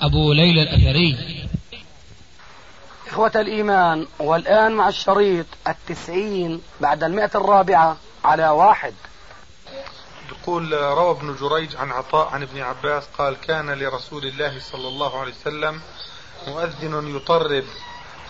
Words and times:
أبو 0.00 0.32
ليلى 0.32 0.62
الأثري. 0.62 1.48
إخوة 3.08 3.32
الإيمان 3.34 4.06
والآن 4.18 4.72
مع 4.72 4.88
الشريط 4.88 5.46
التسعين 5.68 6.62
بعد 6.80 7.04
المئة 7.04 7.30
الرابعة 7.34 7.96
على 8.24 8.48
واحد. 8.48 8.94
يقول 10.28 10.72
روى 10.72 11.10
ابن 11.10 11.36
جريج 11.40 11.76
عن 11.76 11.90
عطاء 11.90 12.28
عن 12.28 12.42
ابن 12.42 12.60
عباس 12.60 13.04
قال 13.18 13.40
كان 13.40 13.70
لرسول 13.70 14.24
الله 14.24 14.60
صلى 14.60 14.88
الله 14.88 15.20
عليه 15.20 15.32
وسلم 15.32 15.80
مؤذن 16.48 17.16
يطرب. 17.16 17.64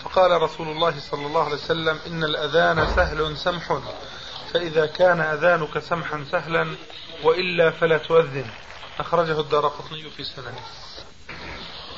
فقال 0.03 0.41
رسول 0.41 0.67
الله 0.67 0.99
صلى 1.11 1.25
الله 1.25 1.43
عليه 1.43 1.55
وسلم 1.55 1.99
إن 2.07 2.23
الأذان 2.23 2.95
سهل 2.95 3.37
سمح. 3.37 3.79
فإذا 4.53 4.85
كان 4.85 5.19
أذانك 5.21 5.79
سمحا 5.79 6.25
سهلا 6.31 6.75
وإلا 7.23 7.71
فلا 7.71 7.97
تؤذن. 7.97 8.45
أخرجه 8.99 9.39
الدار 9.39 9.67
قطني 9.67 10.09
في 10.09 10.23
سننه. 10.23 10.59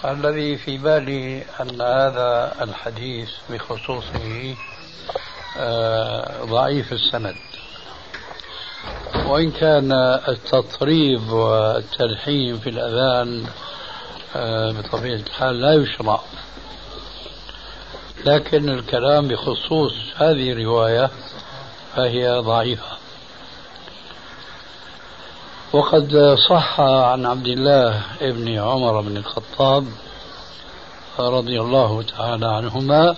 الذي 0.05 0.57
في 0.57 0.77
بالي 0.77 1.43
أن 1.62 1.81
هذا 1.81 2.55
الحديث 2.62 3.30
بخصوصه 3.49 4.55
آه، 5.57 6.43
ضعيف 6.43 6.93
السند. 6.93 7.35
وإن 9.26 9.51
كان 9.51 9.91
التطريب 10.27 11.29
والتلحين 11.29 12.59
في 12.59 12.70
الأذان 12.70 13.46
آه، 14.35 14.71
بطبيعة 14.71 15.15
الحال 15.15 15.62
لا 15.62 15.74
يشرع. 15.74 16.21
لكن 18.26 18.70
الكلام 18.70 19.27
بخصوص 19.27 19.93
هذه 20.15 20.51
الرواية 20.51 21.09
فهي 21.96 22.29
ضعيفة. 22.29 23.02
وقد 25.74 26.35
صح 26.49 26.79
عن 26.79 27.26
عبد 27.26 27.48
الله 27.48 28.02
بن 28.21 28.60
عمر 28.60 29.02
بن 29.02 29.18
الخطاب 29.18 29.88
رضي 31.20 31.62
الله 31.62 32.04
تعالى 32.04 32.48
عنهما 32.48 33.15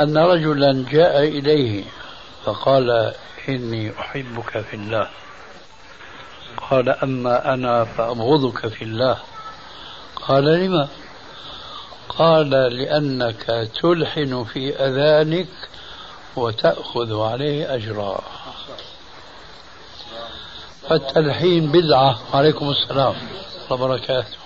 أن 0.00 0.18
رجلا 0.18 0.84
جاء 0.90 1.22
إليه 1.22 1.84
فقال 2.44 3.14
إني 3.48 4.00
أحبك 4.00 4.60
في 4.60 4.74
الله. 4.76 5.08
قال 6.70 6.88
أما 6.88 7.54
أنا 7.54 7.84
فأبغضك 7.84 8.68
في 8.68 8.84
الله. 8.84 9.18
قال 10.16 10.44
لما؟ 10.44 10.88
قال 12.08 12.50
لأنك 12.50 13.70
تلحن 13.82 14.44
في 14.44 14.76
أذانك 14.76 15.48
وتأخذ 16.36 17.20
عليه 17.20 17.74
أجرا. 17.74 18.20
فالتلحين 20.88 21.72
بدعة. 21.72 22.36
عليكم 22.36 22.70
السلام 22.70 23.14
وبركاته. 23.70 24.36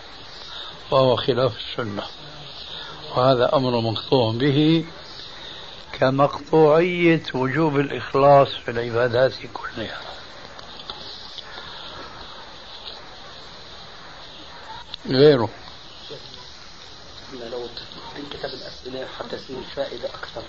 وهو 0.90 1.16
خلاف 1.16 1.56
السنة. 1.56 2.02
وهذا 3.16 3.56
أمر 3.56 3.80
مقطوع 3.80 4.32
به 4.32 4.84
كمقطوعية 5.92 7.22
وجوب 7.34 7.78
الإخلاص 7.78 8.48
في 8.48 8.70
العبادات 8.70 9.32
كلها. 9.54 10.00
غيره. 15.06 15.48
لو 17.52 17.68
كتاب 18.30 18.50
الأسئلة 18.50 19.06
حتى 19.18 19.36
يصير 19.36 19.58
الفائدة 19.58 20.08
أكثر. 20.08 20.42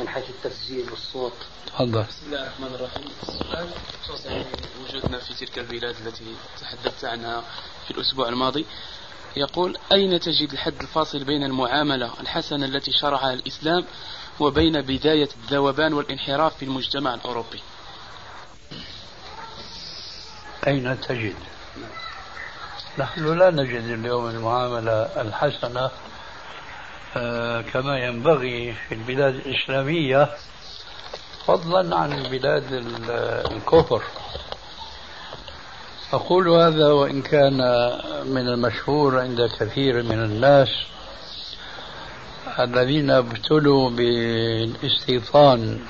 من 0.00 0.08
حيث 0.08 0.24
التسجيل 0.30 0.90
والصوت. 0.90 1.32
تفضل. 1.66 2.02
بسم 2.02 2.26
الله 2.26 2.42
الرحمن 2.42 2.74
الرحيم. 2.74 3.08
السؤال 3.22 3.68
يعني 4.24 4.44
وجودنا 4.88 5.18
في 5.18 5.34
تلك 5.34 5.58
البلاد 5.58 5.96
التي 6.06 6.24
تحدثت 6.60 7.04
عنها 7.04 7.42
في 7.86 7.90
الأسبوع 7.90 8.28
الماضي. 8.28 8.66
يقول 9.36 9.78
أين 9.92 10.20
تجد 10.20 10.52
الحد 10.52 10.80
الفاصل 10.80 11.24
بين 11.24 11.42
المعاملة 11.42 12.20
الحسنة 12.20 12.66
التي 12.66 12.92
شرعها 12.92 13.32
الإسلام 13.32 13.84
وبين 14.40 14.80
بداية 14.80 15.28
الذوبان 15.36 15.92
والانحراف 15.92 16.56
في 16.56 16.64
المجتمع 16.64 17.14
الأوروبي؟ 17.14 17.60
أين 20.66 21.00
تجد؟ 21.00 21.36
نحن 22.98 23.38
لا 23.38 23.50
نجد 23.50 23.84
اليوم 23.84 24.28
المعاملة 24.28 24.92
الحسنة 25.20 25.90
كما 27.72 27.98
ينبغي 27.98 28.74
في 28.88 28.94
البلاد 28.94 29.34
الإسلامية 29.34 30.28
فضلا 31.46 31.96
عن 31.96 32.22
بلاد 32.30 32.64
الكفر. 33.52 34.02
أقول 36.12 36.48
هذا 36.48 36.92
وإن 36.92 37.22
كان 37.22 37.56
من 38.26 38.48
المشهور 38.48 39.20
عند 39.20 39.50
كثير 39.60 40.02
من 40.02 40.24
الناس 40.24 40.68
الذين 42.60 43.10
ابتلوا 43.10 43.90
بالاستيطان 43.90 45.80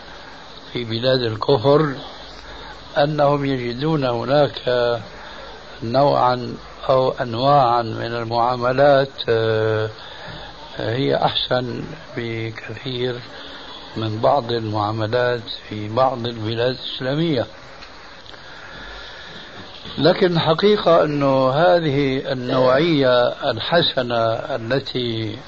في 0.72 0.84
بلاد 0.84 1.20
الكفر 1.20 1.94
أنهم 2.98 3.44
يجدون 3.44 4.04
هناك 4.04 4.62
نوعا 5.82 6.54
أو 6.88 7.10
أنواعا 7.10 7.82
من 7.82 8.14
المعاملات 8.16 9.08
آه، 9.28 9.90
هي 10.76 11.16
أحسن 11.16 11.84
بكثير 12.16 13.20
من 13.96 14.20
بعض 14.20 14.52
المعاملات 14.52 15.42
في 15.68 15.88
بعض 15.88 16.26
البلاد 16.26 16.76
الإسلامية. 16.76 17.46
لكن 19.98 20.32
الحقيقة 20.32 21.04
أنه 21.04 21.50
هذه 21.50 22.32
النوعية 22.32 23.28
الحسنة 23.28 24.34
التي 24.34 25.38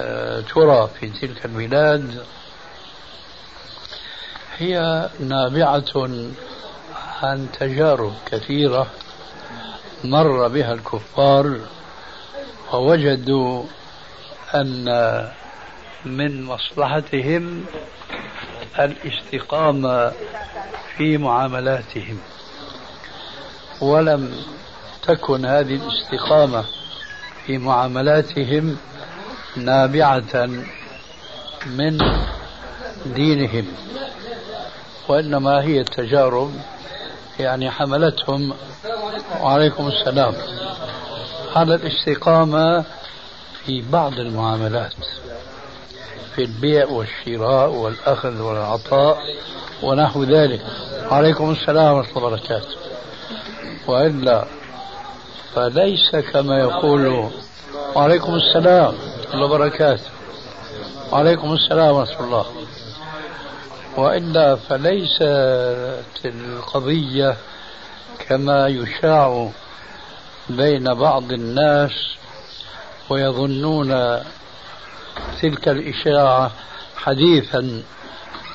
آه، 0.00 0.40
ترى 0.40 0.90
في 1.00 1.08
تلك 1.08 1.44
البلاد 1.44 2.24
هي 4.58 5.08
نابعة 5.20 6.08
عن 7.22 7.48
تجارب 7.60 8.12
كثيرة 8.26 8.86
مر 10.04 10.48
بها 10.48 10.72
الكفار 10.72 11.60
ووجدوا 12.72 13.64
أن 14.54 15.28
من 16.04 16.44
مصلحتهم 16.44 17.64
الاستقامة 18.78 20.12
في 20.96 21.18
معاملاتهم. 21.18 22.18
ولم 23.80 24.32
تكن 25.02 25.44
هذه 25.44 25.74
الاستقامة 25.74 26.64
في 27.46 27.58
معاملاتهم 27.58 28.76
نابعة 29.56 30.48
من 31.66 31.98
دينهم 33.06 33.66
وإنما 35.08 35.62
هي 35.62 35.80
التجارب 35.80 36.52
يعني 37.38 37.70
حملتهم. 37.70 38.54
وعليكم 39.40 39.88
السلام. 39.88 40.34
على 41.56 41.74
الاستقامة 41.74 42.84
في 43.68 43.84
بعض 43.92 44.12
المعاملات 44.12 44.92
في 46.34 46.44
البيع 46.44 46.86
والشراء 46.86 47.70
والأخذ 47.70 48.40
والعطاء 48.40 49.18
ونحو 49.82 50.24
ذلك. 50.24 50.60
عليكم 51.10 51.50
السلام 51.50 51.94
ورحمة 51.94 52.16
الله 52.16 52.28
وبركاته. 52.28 52.76
وإلا 53.86 54.44
فليس 55.54 56.16
كما 56.32 56.58
يقول 56.58 57.30
وعليكم 57.94 58.34
السلام 58.34 58.94
ورحمة 58.94 59.34
الله 59.34 59.46
وبركاته. 59.46 60.10
وعليكم 61.12 61.52
السلام 61.52 61.94
ورحمة 61.94 62.24
الله. 62.24 62.46
وإلا 63.96 64.56
فليست 64.56 66.24
القضية 66.24 67.36
كما 68.28 68.68
يشاع 68.68 69.50
بين 70.48 70.94
بعض 70.94 71.32
الناس 71.32 72.17
ويظنون 73.10 74.20
تلك 75.42 75.68
الإشاعة 75.68 76.50
حديثا 76.96 77.82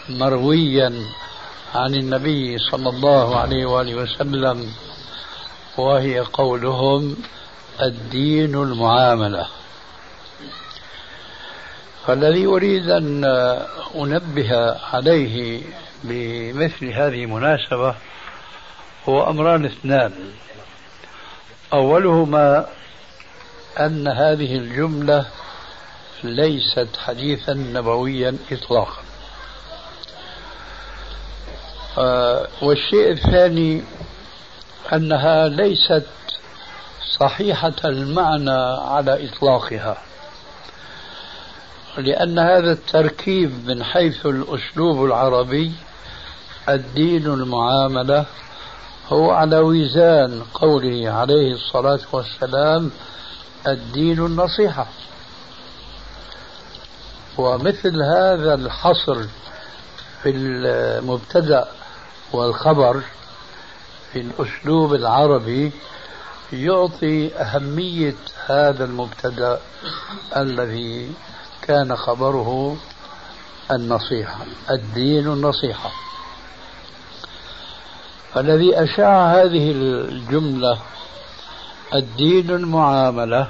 مرويا 0.09 0.93
عن 1.75 1.95
النبي 1.95 2.57
صلى 2.57 2.89
الله 2.89 3.39
عليه 3.39 3.65
وآله 3.65 3.95
وسلم 3.95 4.73
وهي 5.77 6.19
قولهم 6.19 7.15
الدين 7.81 8.55
المعاملة. 8.55 9.47
فالذي 12.07 12.45
أريد 12.45 12.89
أن 12.89 13.25
أنبه 13.95 14.77
عليه 14.93 15.61
بمثل 16.03 16.85
هذه 16.85 17.23
المناسبة 17.23 17.95
هو 19.09 19.29
أمران 19.29 19.65
اثنان. 19.65 20.13
أولهما 21.73 22.65
أن 23.79 24.07
هذه 24.07 24.57
الجملة 24.57 25.25
ليست 26.23 26.87
حديثا 26.97 27.53
نبويا 27.53 28.37
إطلاقا. 28.51 29.01
آه، 31.97 32.47
والشيء 32.61 33.11
الثاني 33.11 33.83
أنها 34.93 35.47
ليست 35.47 36.05
صحيحة 37.19 37.73
المعنى 37.85 38.61
على 38.81 39.29
إطلاقها 39.29 39.97
لأن 41.97 42.39
هذا 42.39 42.71
التركيب 42.71 43.67
من 43.67 43.83
حيث 43.83 44.25
الأسلوب 44.25 45.05
العربي 45.05 45.71
الدين 46.69 47.25
المعاملة 47.25 48.25
هو 49.09 49.31
على 49.31 49.59
وزان 49.59 50.41
قوله 50.53 51.09
عليه 51.09 51.53
الصلاة 51.53 51.99
والسلام 52.11 52.91
الدين 53.67 54.25
النصيحة. 54.25 54.87
ومثل 57.37 58.01
هذا 58.01 58.53
الحصر 58.53 59.23
في 60.23 60.29
المبتدأ 60.29 61.67
والخبر 62.33 63.01
في 64.13 64.19
الأسلوب 64.19 64.93
العربي 64.93 65.71
يعطي 66.53 67.35
أهمية 67.35 68.15
هذا 68.45 68.83
المبتدأ 68.85 69.59
الذي 70.37 71.11
كان 71.61 71.95
خبره 71.95 72.77
النصيحة 73.71 74.45
الدين 74.71 75.27
النصيحة. 75.27 75.91
فالذي 78.33 78.83
أشاع 78.83 79.31
هذه 79.31 79.71
الجملة 79.71 80.79
الدين 81.93 82.49
المعاملة. 82.49 83.47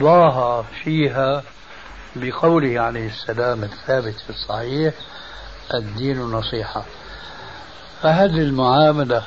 ضاها 0.00 0.62
فيها 0.62 1.42
بقوله 2.16 2.80
عليه 2.80 3.08
السلام 3.08 3.64
الثابت 3.64 4.14
في 4.26 4.30
الصحيح 4.30 4.94
الدين 5.74 6.20
النصيحة 6.20 6.84
فهل 8.02 8.40
المعاملة 8.40 9.22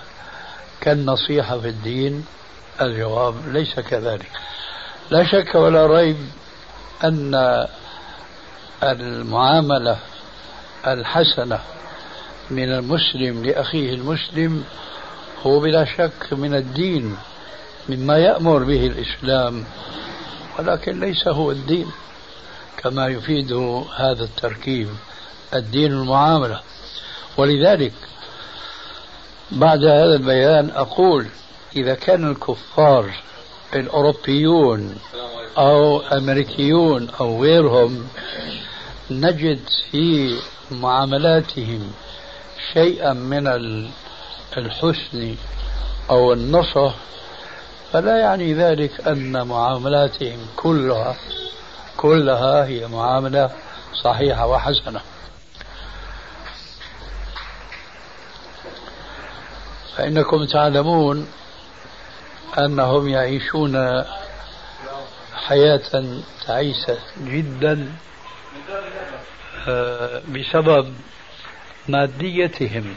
كالنصيحة 0.82 1.60
في 1.60 1.70
الدين؟ 1.70 2.26
الجواب 2.82 3.36
ليس 3.48 3.80
كذلك. 3.80 4.32
لا 5.10 5.24
شك 5.24 5.56
ولا 5.56 5.88
ريب 5.88 6.18
أن 7.04 7.66
المعاملة 8.84 9.98
الحسنة 10.88 11.60
من 12.50 12.74
المسلم 12.74 13.46
لأخيه 13.46 13.94
المسلم 13.94 14.64
هو 15.46 15.60
بلا 15.60 15.86
شك 15.86 16.34
من 16.34 16.56
الدين. 16.56 17.18
مما 17.90 18.18
يأمر 18.18 18.64
به 18.64 18.88
الإسلام 18.88 19.66
ولكن 20.60 21.00
ليس 21.00 21.28
هو 21.28 21.52
الدين 21.52 21.88
كما 22.78 23.08
يفيد 23.08 23.54
هذا 23.96 24.24
التركيب 24.24 24.90
الدين 25.54 25.92
المعاملة. 25.92 26.62
ولذلك 27.38 27.94
بعد 29.52 29.84
هذا 29.84 30.16
البيان 30.16 30.70
أقول 30.70 31.28
إذا 31.76 31.94
كان 31.96 32.32
الكفار 32.32 33.12
الأوروبيون 33.76 34.96
أو 35.58 36.00
أمريكيون 36.00 37.10
أو 37.20 37.44
غيرهم 37.44 38.08
نجد 39.12 39.60
في 39.92 40.36
معاملاتهم 40.72 41.92
شيئا 42.74 43.14
من 43.14 43.48
الحسن 44.58 45.36
أو 46.10 46.34
النصح 46.34 46.96
فلا 47.96 48.20
يعني 48.20 48.54
ذلك 48.54 49.08
أن 49.08 49.48
معاملاتهم 49.48 50.48
كلها 50.56 51.16
كلها 51.98 52.66
هي 52.66 52.88
معاملة 52.88 53.50
صحيحة 54.04 54.48
وحسنة. 54.48 55.02
فإنكم 59.98 60.46
تعلمون 60.46 61.28
أنهم 62.58 63.10
يعيشون 63.10 64.04
حياة 65.36 66.06
تعيسة 66.48 66.98
جدا 67.22 67.92
آه، 69.68 70.22
بسبب 70.30 70.94
ماديتهم. 71.88 72.96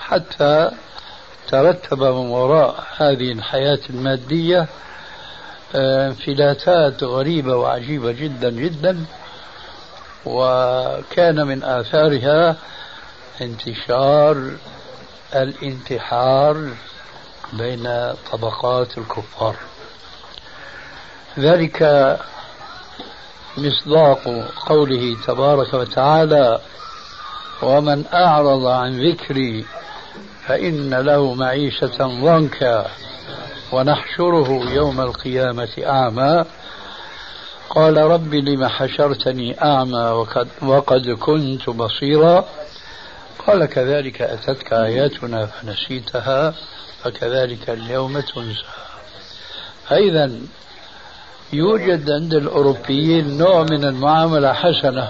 حتى 0.00 0.70
ترتب 1.50 2.02
من 2.02 2.30
وراء 2.30 2.84
هذه 2.96 3.32
الحياة 3.32 3.78
المادية 3.90 4.66
آه، 5.74 6.08
انفلاتات 6.08 7.04
غريبة 7.04 7.56
وعجيبة 7.56 8.12
جدا 8.12 8.50
جدا 8.50 9.04
وكان 10.26 11.46
من 11.46 11.64
آثارها 11.64 12.56
انتشار 13.40 14.50
الانتحار 15.34 16.68
بين 17.52 18.12
طبقات 18.32 18.98
الكفار. 18.98 19.56
ذلك 21.38 21.82
مصداق 23.58 24.48
قوله 24.66 25.16
تبارك 25.26 25.74
وتعالى 25.74 26.60
ومن 27.62 28.04
أعرض 28.14 28.66
عن 28.66 29.00
ذكري 29.08 29.66
فإن 30.50 30.94
له 30.94 31.34
معيشة 31.34 31.96
ضنكا 32.24 32.86
ونحشره 33.72 34.70
يوم 34.70 35.00
القيامة 35.00 35.68
أعمى. 35.86 36.44
قال 37.70 37.96
رب 37.96 38.34
لم 38.34 38.66
حشرتني 38.66 39.64
أعمى 39.64 40.02
وقد, 40.02 40.48
وقد 40.62 41.10
كنت 41.10 41.70
بصيرا. 41.70 42.44
قال 43.46 43.64
كذلك 43.64 44.22
أتتك 44.22 44.72
آياتنا 44.72 45.46
فنسيتها 45.46 46.54
فكذلك 47.02 47.70
اليوم 47.70 48.20
تنسى. 48.20 48.64
فإذا 49.88 50.30
يوجد 51.52 52.10
عند 52.10 52.34
الأوروبيين 52.34 53.38
نوع 53.38 53.62
من 53.62 53.84
المعاملة 53.84 54.52
حسنة 54.52 55.08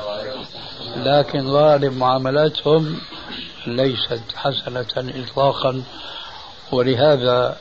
لكن 0.96 1.46
غالب 1.46 1.96
معاملاتهم 1.96 3.00
ليست 3.66 4.22
حسنة 4.36 4.86
إطلاقا 4.96 5.82
ولهذا 6.72 7.56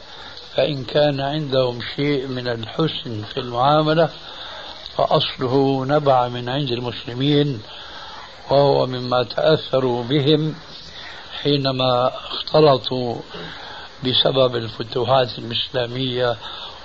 فإن 0.56 0.84
كان 0.84 1.20
عندهم 1.20 1.80
شيء 1.96 2.28
من 2.28 2.48
الحسن 2.48 3.24
في 3.34 3.40
المعاملة 3.40 4.10
فأصله 4.98 5.86
نبع 5.86 6.28
من 6.28 6.50
عند 6.50 6.72
المسلمين 6.72 7.62
وهو 8.50 8.86
مما 8.86 9.24
تأثروا 9.24 10.04
بهم 10.04 10.56
حينما 11.42 12.08
اختلطوا 12.08 13.16
بسبب 14.06 14.56
الفتوحات 14.56 15.40
الإسلامية 15.40 16.38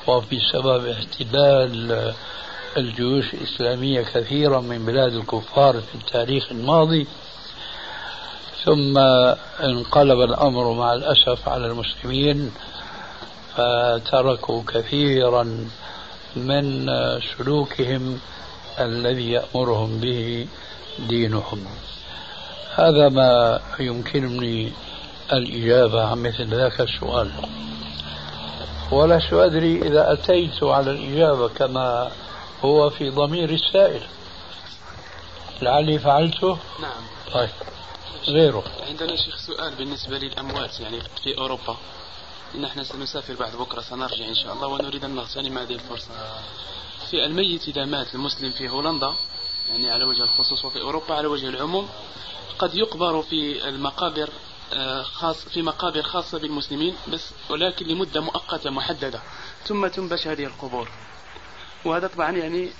وبسبب 0.06 0.86
احتلال 0.86 2.12
الجيوش 2.76 3.34
الإسلامية 3.34 4.02
كثيرا 4.02 4.60
من 4.60 4.86
بلاد 4.86 5.12
الكفار 5.14 5.80
في 5.80 5.94
التاريخ 5.94 6.46
الماضي. 6.50 7.06
ثم 8.64 8.98
انقلب 9.64 10.20
الأمر 10.20 10.72
مع 10.72 10.94
الأسف 10.94 11.48
على 11.48 11.66
المسلمين 11.66 12.52
فتركوا 13.56 14.62
كثيرا 14.68 15.68
من 16.36 16.86
سلوكهم 17.36 18.20
الذي 18.80 19.30
يأمرهم 19.30 20.00
به 20.00 20.46
دينهم. 20.98 21.66
هذا 22.74 23.08
ما 23.08 23.60
يمكنني 23.80 24.72
الإجابة 25.32 26.04
عن 26.04 26.18
مثل 26.18 26.54
ذاك 26.54 26.80
السؤال. 26.80 27.30
ولست 28.90 29.32
أدري 29.32 29.82
إذا 29.82 30.12
أتيت 30.12 30.62
على 30.62 30.90
الإجابة 30.90 31.48
كما 31.48 32.10
هو 32.64 32.90
في 32.90 33.10
ضمير 33.10 33.50
السائل. 33.50 34.02
لعلي 35.62 35.98
فعلته؟ 35.98 36.58
نعم. 36.82 37.02
طيب. 37.34 37.48
غيره. 38.28 38.64
عندنا 38.88 39.16
شيخ 39.16 39.36
سؤال 39.36 39.74
بالنسبة 39.74 40.18
للأموات 40.18 40.80
يعني 40.80 41.00
في 41.00 41.38
أوروبا. 41.38 41.76
نحن 42.60 42.84
سنسافر 42.84 43.34
بعد 43.34 43.56
بكرة 43.56 43.80
سنرجع 43.80 44.28
إن 44.28 44.34
شاء 44.34 44.52
الله 44.52 44.66
ونريد 44.66 45.04
أن 45.04 45.14
نغتنم 45.14 45.58
هذه 45.58 45.74
الفرصة. 45.74 46.10
في 47.10 47.24
الميت 47.24 47.68
إذا 47.68 47.84
مات 47.84 48.14
المسلم 48.14 48.50
في 48.50 48.68
هولندا 48.68 49.14
يعني 49.68 49.90
على 49.90 50.04
وجه 50.04 50.22
الخصوص 50.22 50.64
وفي 50.64 50.80
أوروبا 50.80 51.14
على 51.14 51.26
وجه 51.26 51.48
العموم 51.48 51.88
قد 52.58 52.74
يقبر 52.74 53.22
في 53.22 53.68
المقابر 53.68 54.28
آه، 54.72 55.02
خاص 55.02 55.44
في 55.44 55.62
مقابر 55.62 56.02
خاصة 56.02 56.38
بالمسلمين 56.38 56.94
بس 57.12 57.30
ولكن 57.50 57.86
لمدة 57.86 58.20
مؤقتة 58.20 58.70
محددة. 58.70 59.20
ثم 59.66 59.86
تنبش 59.86 60.26
هذه 60.26 60.44
القبور. 60.44 60.88
وهذا 61.84 62.06
طبعا 62.06 62.30
يعني 62.30 62.70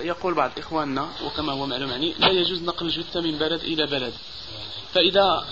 يقول 0.00 0.34
بعض 0.34 0.50
إخواننا 0.58 1.08
وكما 1.24 1.52
هو 1.52 1.66
معلوم 1.66 1.90
يعني 1.90 2.14
لا 2.18 2.28
يجوز 2.28 2.62
نقل 2.62 2.86
الجثة 2.86 3.20
من 3.20 3.38
بلد 3.38 3.60
إلى 3.60 3.86
بلد 3.86 4.12
فإذا 4.94 5.46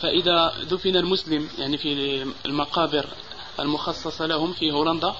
فإذا 0.00 0.54
دفن 0.70 0.96
المسلم 0.96 1.48
يعني 1.58 1.78
في 1.78 2.22
المقابر 2.46 3.06
المخصصة 3.60 4.26
لهم 4.26 4.52
في 4.52 4.72
هولندا 4.72 5.14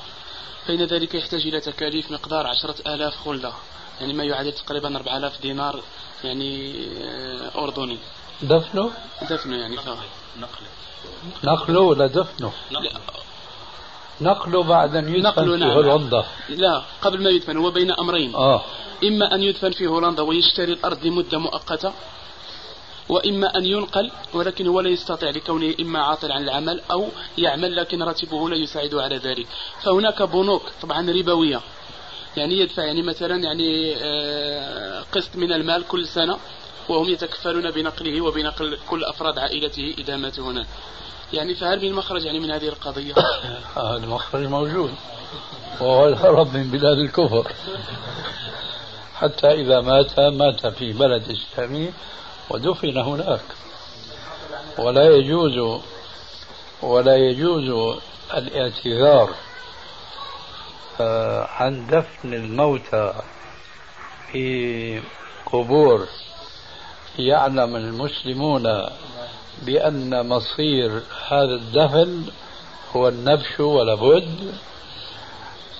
فإن 0.67 0.83
ذلك 0.83 1.15
يحتاج 1.15 1.47
إلى 1.47 1.61
تكاليف 1.61 2.11
مقدار 2.11 2.47
عشرة 2.47 2.95
آلاف 2.95 3.17
خلدة 3.25 3.53
يعني 4.01 4.13
ما 4.13 4.25
يعادل 4.25 4.53
تقريبا 4.53 4.97
4000 4.97 5.41
دينار 5.43 5.83
يعني 6.25 6.75
آه، 7.03 7.65
أردني 7.65 7.99
دفنه؟ 8.43 8.91
دفنه 9.31 9.57
يعني 9.57 9.77
ف... 9.77 9.89
نقله 11.45 11.81
ولا 11.81 12.07
دفنه؟ 12.07 12.53
نقله 14.21 14.63
بعد 14.63 14.97
أن 14.97 15.15
يدفن 15.15 15.45
في 15.45 15.57
نعم. 15.57 15.71
هولندا. 15.71 16.25
لا 16.49 16.83
قبل 17.03 17.23
ما 17.23 17.31
يدفن 17.31 17.57
هو 17.57 17.71
بين 17.71 17.91
أمرين. 17.91 18.35
آه. 18.35 18.63
إما 19.05 19.35
أن 19.35 19.43
يدفن 19.43 19.71
في 19.71 19.87
هولندا 19.87 20.23
ويشتري 20.23 20.73
الأرض 20.73 21.07
لمدة 21.07 21.39
مؤقتة 21.39 21.93
وإما 23.09 23.57
أن 23.57 23.65
ينقل 23.65 24.11
ولكن 24.35 24.67
هو 24.67 24.81
لا 24.81 24.89
يستطيع 24.89 25.31
لكونه 25.31 25.75
إما 25.81 25.99
عاطل 25.99 26.33
عن 26.33 26.43
العمل 26.43 26.81
أو 26.91 27.09
يعمل 27.39 27.77
لكن 27.77 28.03
راتبه 28.03 28.49
لا 28.49 28.57
يساعده 28.57 29.03
على 29.03 29.17
ذلك. 29.17 29.47
فهناك 29.83 30.23
بنوك 30.23 30.63
طبعا 30.83 31.11
ربوية. 31.11 31.61
يعني 32.37 32.59
يدفع 32.59 32.85
يعني 32.85 33.03
مثلا 33.03 33.37
يعني 33.37 33.97
آه، 33.97 35.05
قسط 35.13 35.37
من 35.37 35.53
المال 35.53 35.87
كل 35.89 36.07
سنة 36.07 36.39
وهم 36.89 37.09
يتكفلون 37.09 37.71
بنقله 37.71 38.21
وبنقل 38.21 38.79
كل 38.91 39.05
أفراد 39.05 39.39
عائلته 39.39 39.95
إذا 39.99 40.17
ماتوا 40.17 40.45
هنا 40.45 40.67
يعني 41.33 41.55
فهل 41.55 41.83
من 41.83 41.93
مخرج 41.93 42.25
يعني 42.25 42.41
من 42.41 42.51
هذه 42.51 42.69
القضية؟ 42.69 43.15
هذا 43.77 43.97
المخرج 43.97 44.43
موجود. 44.43 44.95
وهو 45.81 46.09
الهرب 46.09 46.57
من 46.57 46.71
بلاد 46.71 46.99
الكفر. 46.99 47.53
حتى 49.15 49.47
إذا 49.47 49.81
مات 49.81 50.21
مات 50.21 50.67
في 50.67 50.93
بلد 50.93 51.31
إسلامي 51.31 51.93
ودفن 52.51 52.97
هناك. 52.97 53.41
ولا 54.79 55.17
يجوز 55.17 55.81
ولا 56.83 57.17
يجوز 57.17 57.99
الاعتذار 58.35 59.35
آه، 61.01 61.47
عن 61.47 61.87
دفن 61.87 62.35
الموتى 62.35 63.13
في 64.33 65.03
قبور 65.47 66.07
يعلم 67.19 67.77
المسلمون 67.77 68.67
بأن 69.63 70.29
مصير 70.29 71.03
هذا 71.29 71.55
الدفن 71.55 72.23
هو 72.97 73.09
النبش 73.09 73.61
ولا 73.61 73.95
بد. 73.95 74.55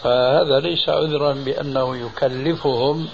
فهذا 0.03 0.61
ليس 0.61 0.89
عذرا 0.89 1.33
بأنه 1.33 1.97
يكلفهم 1.97 3.09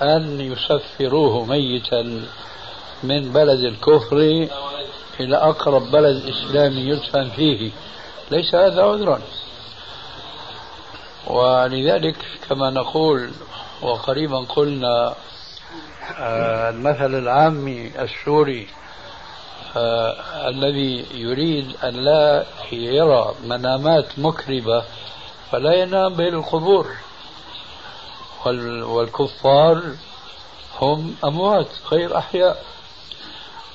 أن 0.00 0.40
يسفروه 0.40 1.44
ميتا 1.44 2.22
من 3.02 3.32
بلد 3.32 3.60
الكفر 3.64 4.16
إلى 5.20 5.36
أقرب 5.36 5.90
بلد 5.90 6.28
إسلامي 6.28 6.80
يدفن 6.80 7.30
فيه. 7.30 7.70
ليس 8.30 8.54
هذا 8.54 8.82
عذرا. 8.82 9.20
ولذلك 11.26 12.16
كما 12.48 12.70
نقول 12.70 13.30
وقريبا 13.82 14.38
قلنا 14.38 15.14
آه، 16.18 16.70
المثل 16.70 17.14
العامي 17.14 17.90
السوري 17.98 18.68
الذي 19.76 21.06
يريد 21.14 21.76
أن 21.84 21.94
لا 21.94 22.46
يرى 22.72 23.34
منامات 23.44 24.18
مكربة 24.18 24.84
فلا 25.50 25.74
ينام 25.74 26.14
بين 26.14 26.34
القبور. 26.34 26.86
والكفار 28.82 29.82
هم 30.80 31.16
أموات 31.24 31.68
غير 31.92 32.18
أحياء. 32.18 32.64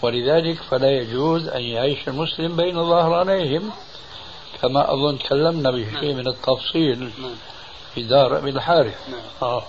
ولذلك 0.02 0.58
فلا 0.62 0.92
يجوز 0.92 1.48
أن 1.48 1.62
يعيش 1.62 2.08
المسلم 2.08 2.56
بين 2.56 2.90
ظهرانيهم 2.90 3.72
كما 4.62 4.94
أظن 4.94 5.20
تكلمنا 5.20 5.72
بشيء 5.72 6.14
من 6.14 6.28
التفصيل 6.28 7.12
في 7.96 8.04
دار 8.04 8.38
أبي 8.38 8.50
الحارث. 8.50 8.98
آه. 9.42 9.64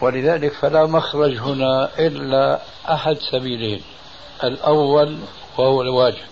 ولذلك 0.00 0.52
فلا 0.52 0.86
مخرج 0.86 1.36
هنا 1.36 1.90
إلا 1.98 2.60
أحد 2.88 3.16
سبيلين. 3.32 3.82
الأول 4.44 5.18
وهو 5.58 5.82
الواجب 5.82 6.26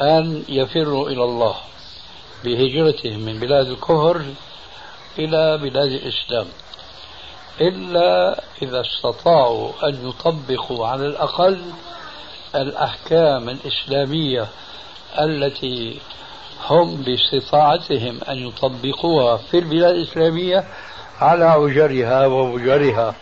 أن 0.00 0.44
يفروا 0.48 1.08
إلى 1.08 1.24
الله 1.24 1.54
بهجرتهم 2.44 3.20
من 3.20 3.40
بلاد 3.40 3.66
الكفر 3.66 4.22
إلى 5.18 5.58
بلاد 5.58 5.92
الإسلام. 5.92 6.46
إلا 7.60 8.40
إذا 8.62 8.80
استطاعوا 8.80 9.72
أن 9.88 10.08
يطبقوا 10.08 10.86
على 10.86 11.06
الأقل 11.06 11.60
الأحكام 12.54 13.48
الإسلامية 13.48 14.46
التي 15.18 15.98
هم 16.68 16.96
باستطاعتهم 16.96 18.20
أن 18.28 18.38
يطبقوها 18.48 19.36
في 19.36 19.58
البلاد 19.58 19.94
الإسلامية 19.94 20.64
على 21.20 21.44
عجرها 21.44 22.26
ووجرها 22.26 23.14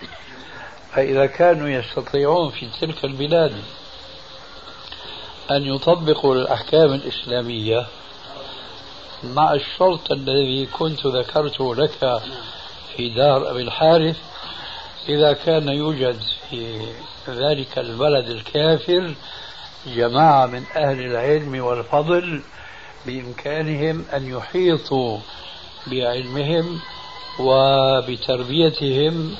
فإذا 0.98 1.26
كانوا 1.26 1.68
يستطيعون 1.68 2.50
في 2.50 2.68
تلك 2.80 3.04
البلاد 3.04 3.52
أن 5.50 5.64
يطبقوا 5.66 6.34
الأحكام 6.34 6.92
الإسلامية 6.92 7.86
مع 9.24 9.52
الشرط 9.52 10.12
الذي 10.12 10.66
كنت 10.66 11.06
ذكرته 11.06 11.74
لك 11.74 12.22
في 12.96 13.08
دار 13.08 13.50
أبي 13.50 13.62
الحارث 13.62 14.16
إذا 15.08 15.32
كان 15.32 15.68
يوجد 15.68 16.20
في 16.50 16.80
ذلك 17.28 17.78
البلد 17.78 18.28
الكافر 18.28 19.14
جماعة 19.86 20.46
من 20.46 20.64
أهل 20.76 21.00
العلم 21.00 21.64
والفضل 21.64 22.42
بإمكانهم 23.06 24.04
أن 24.14 24.26
يحيطوا 24.28 25.18
بعلمهم 25.86 26.80
وبتربيتهم 27.40 29.36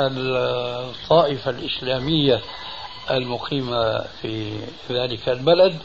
الطائفة 0.00 1.50
الإسلامية 1.50 2.40
المقيمة 3.10 4.04
في 4.22 4.58
ذلك 4.90 5.28
البلد 5.28 5.78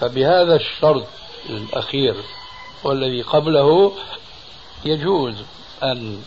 فبهذا 0.00 0.56
الشرط 0.56 1.06
الأخير 1.48 2.16
والذي 2.84 3.22
قبله 3.22 3.92
يجوز 4.84 5.34
أن 5.82 6.22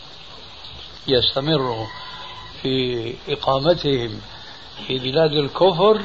يستمروا 1.08 1.86
في 2.62 3.14
إقامتهم 3.30 4.22
في 4.88 4.98
بلاد 4.98 5.34
الكفر 5.34 6.02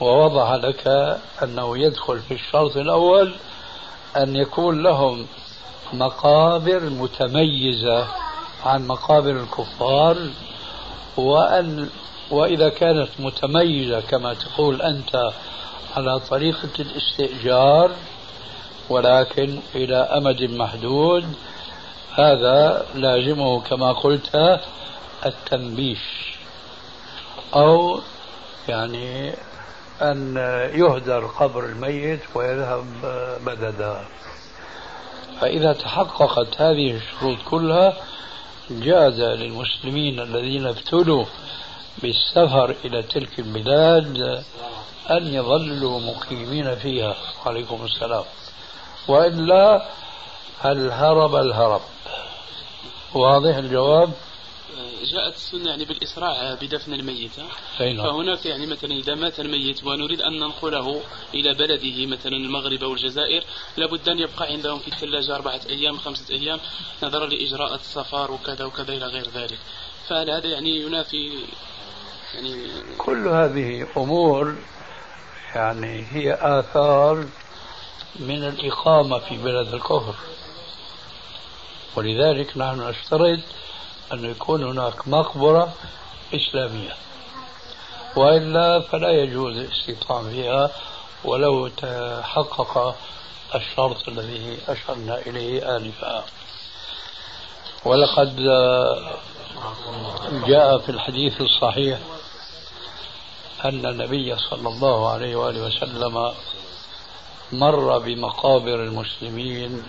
ووضح 0.00 0.52
لك 0.52 0.88
أنه 1.42 1.78
يدخل 1.78 2.18
في 2.18 2.34
الشرط 2.34 2.76
الأول 2.76 3.34
أن 4.16 4.36
يكون 4.36 4.82
لهم 4.82 5.26
مقابر 5.92 6.80
متميزة 6.90 8.08
عن 8.66 8.86
مقابر 8.86 9.30
الكفار 9.30 10.16
وأن 11.16 11.88
وإذا 12.30 12.68
كانت 12.68 13.08
متميزة 13.18 14.00
كما 14.00 14.34
تقول 14.34 14.82
أنت 14.82 15.30
على 15.96 16.20
طريقة 16.20 16.68
الاستئجار 16.78 17.90
ولكن 18.88 19.58
إلى 19.74 19.96
أمد 19.96 20.42
محدود 20.42 21.24
هذا 22.14 22.86
لازمه 22.94 23.60
كما 23.60 23.92
قلت 23.92 24.60
التنبيش. 25.26 26.36
أو 27.54 28.00
يعني 28.68 29.32
أن 30.02 30.36
يهدر 30.74 31.26
قبر 31.26 31.64
الميت 31.64 32.20
ويذهب 32.34 32.84
بددا 33.46 34.04
فإذا 35.40 35.72
تحققت 35.72 36.60
هذه 36.60 36.96
الشروط 36.96 37.38
كلها 37.50 37.92
جاز 38.70 39.20
للمسلمين 39.20 40.20
الذين 40.20 40.66
ابتلوا 40.66 41.24
بالسفر 42.02 42.76
إلى 42.84 43.02
تلك 43.02 43.38
البلاد 43.38 44.44
أن 45.10 45.26
يظلوا 45.26 46.00
مقيمين 46.00 46.76
فيها. 46.76 47.16
عليكم 47.46 47.84
السلام. 47.84 48.24
وإلا 49.08 49.88
الهرب 50.64 51.34
الهرب؟ 51.36 51.80
واضح 53.14 53.56
الجواب؟ 53.56 54.12
جاءت 55.12 55.34
السنة 55.34 55.70
يعني 55.70 55.84
بالإسراع 55.84 56.54
بدفن 56.54 56.92
الميت 56.94 57.30
نعم. 57.38 57.96
فهناك 57.96 58.46
يعني 58.46 58.66
مثلا 58.66 58.90
إذا 58.92 59.14
مات 59.14 59.40
الميت 59.40 59.84
ونريد 59.84 60.20
أن 60.20 60.32
ننقله 60.40 61.00
إلى 61.34 61.54
بلده 61.54 62.06
مثلا 62.06 62.36
المغرب 62.36 62.84
أو 62.84 62.92
الجزائر 62.92 63.44
لابد 63.76 64.08
أن 64.08 64.18
يبقى 64.18 64.46
عندهم 64.52 64.78
في 64.78 64.88
الثلاجة 64.88 65.36
أربعة 65.36 65.60
أيام 65.68 65.96
خمسة 65.96 66.34
أيام 66.34 66.60
نظرا 67.02 67.26
لإجراءات 67.26 67.80
السفر 67.80 68.30
وكذا 68.30 68.64
وكذا 68.64 68.92
إلى 68.92 69.06
غير 69.06 69.28
ذلك. 69.34 69.58
فهل 70.08 70.30
هذا 70.30 70.46
يعني 70.46 70.80
ينافي 70.80 71.44
يعني 72.34 72.68
كل 72.98 73.28
هذه 73.28 73.86
أمور 73.96 74.56
يعني 75.54 76.06
هي 76.10 76.38
آثار 76.40 77.26
من 78.16 78.44
الإقامة 78.44 79.18
في 79.18 79.36
بلد 79.36 79.74
الكفر. 79.74 80.14
ولذلك 81.96 82.56
نحن 82.56 82.80
نشترط 82.80 83.40
أن 84.12 84.24
يكون 84.24 84.64
هناك 84.64 85.08
مقبرة 85.08 85.72
إسلامية. 86.34 86.94
وإلا 88.16 88.80
فلا 88.80 89.10
يجوز 89.10 89.56
الاستيطان 89.56 90.30
فيها 90.30 90.70
ولو 91.24 91.68
تحقق 91.68 92.94
الشرط 93.54 94.08
الذي 94.08 94.58
أشرنا 94.68 95.18
إليه 95.18 95.76
آنفا. 95.76 96.24
ولقد 97.84 98.36
جاء 100.46 100.78
في 100.78 100.88
الحديث 100.88 101.40
الصحيح 101.40 101.98
أن 103.64 103.86
النبي 103.86 104.36
صلى 104.38 104.68
الله 104.68 105.10
عليه 105.10 105.36
وآله 105.36 105.62
وسلم 105.66 106.32
مر 107.52 107.98
بمقابر 107.98 108.74
المسلمين 108.74 109.82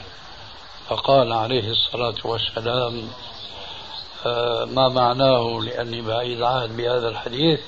فقال 0.90 1.34
عليه 1.34 1.70
الصلاة 1.72 2.16
والسلام 2.24 3.10
ما 4.66 4.90
معناه 4.90 5.60
لأني 5.64 6.02
بعيد 6.02 6.42
عهد 6.42 6.78
بهذا 6.78 7.10
الحديث. 7.10 7.60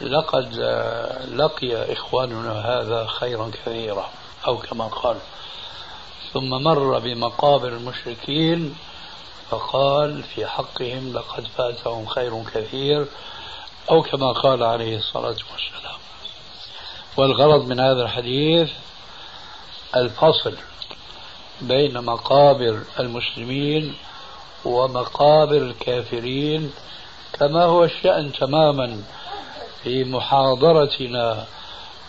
لقد 0.00 0.58
آه، 0.60 1.26
لقي 1.26 1.92
إخواننا 1.92 2.52
هذا 2.52 3.06
خيرا 3.06 3.50
كثيرا 3.50 4.10
أو 4.46 4.58
كما 4.58 4.86
قال. 4.86 5.16
ثم 6.32 6.50
مر 6.50 6.98
بمقابر 6.98 7.68
المشركين 7.68 8.76
فقال 9.50 10.22
في 10.22 10.46
حقهم 10.46 11.12
لقد 11.12 11.46
فاتهم 11.56 12.06
خير 12.06 12.42
كثير 12.54 13.06
أو 13.90 14.02
كما 14.02 14.32
قال 14.32 14.62
عليه 14.62 14.96
الصلاة 14.96 15.36
والسلام. 15.52 15.98
والغرض 17.16 17.66
من 17.66 17.80
هذا 17.80 18.02
الحديث 18.02 18.70
الفصل 19.96 20.54
بين 21.60 22.04
مقابر 22.04 22.82
المسلمين 23.00 23.94
ومقابر 24.64 25.56
الكافرين 25.56 26.72
كما 27.32 27.64
هو 27.64 27.84
الشأن 27.84 28.32
تماما 28.32 29.02
في 29.82 30.04
محاضرتنا 30.04 31.46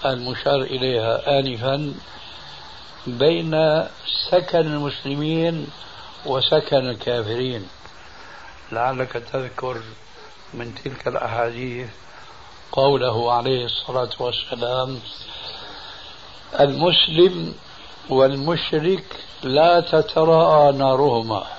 المشار 0.05 0.61
إليها 0.61 1.39
آنفا 1.39 1.93
بين 3.07 3.83
سكن 4.31 4.59
المسلمين 4.59 5.67
وسكن 6.25 6.89
الكافرين. 6.89 7.67
لعلك 8.71 9.11
تذكر 9.33 9.81
من 10.53 10.75
تلك 10.83 11.07
الأحاديث 11.07 11.89
قوله 12.71 13.33
عليه 13.33 13.65
الصلاة 13.65 14.09
والسلام 14.19 14.99
المسلم 16.59 17.53
والمشرك 18.09 19.05
لا 19.43 19.79
تتراءى 19.79 20.71
نارهما. 20.77 21.54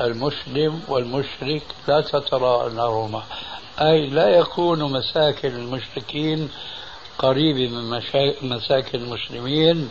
المسلم 0.00 0.82
والمشرك 0.88 1.62
لا 1.88 2.00
تتراءى 2.00 2.74
نارهما 2.74 3.22
أي 3.80 4.06
لا 4.06 4.28
يكون 4.28 4.92
مساكن 4.92 5.48
المشركين 5.48 6.48
قريبة 7.18 7.68
من 7.68 8.00
مساكن 8.42 8.98
المسلمين 8.98 9.88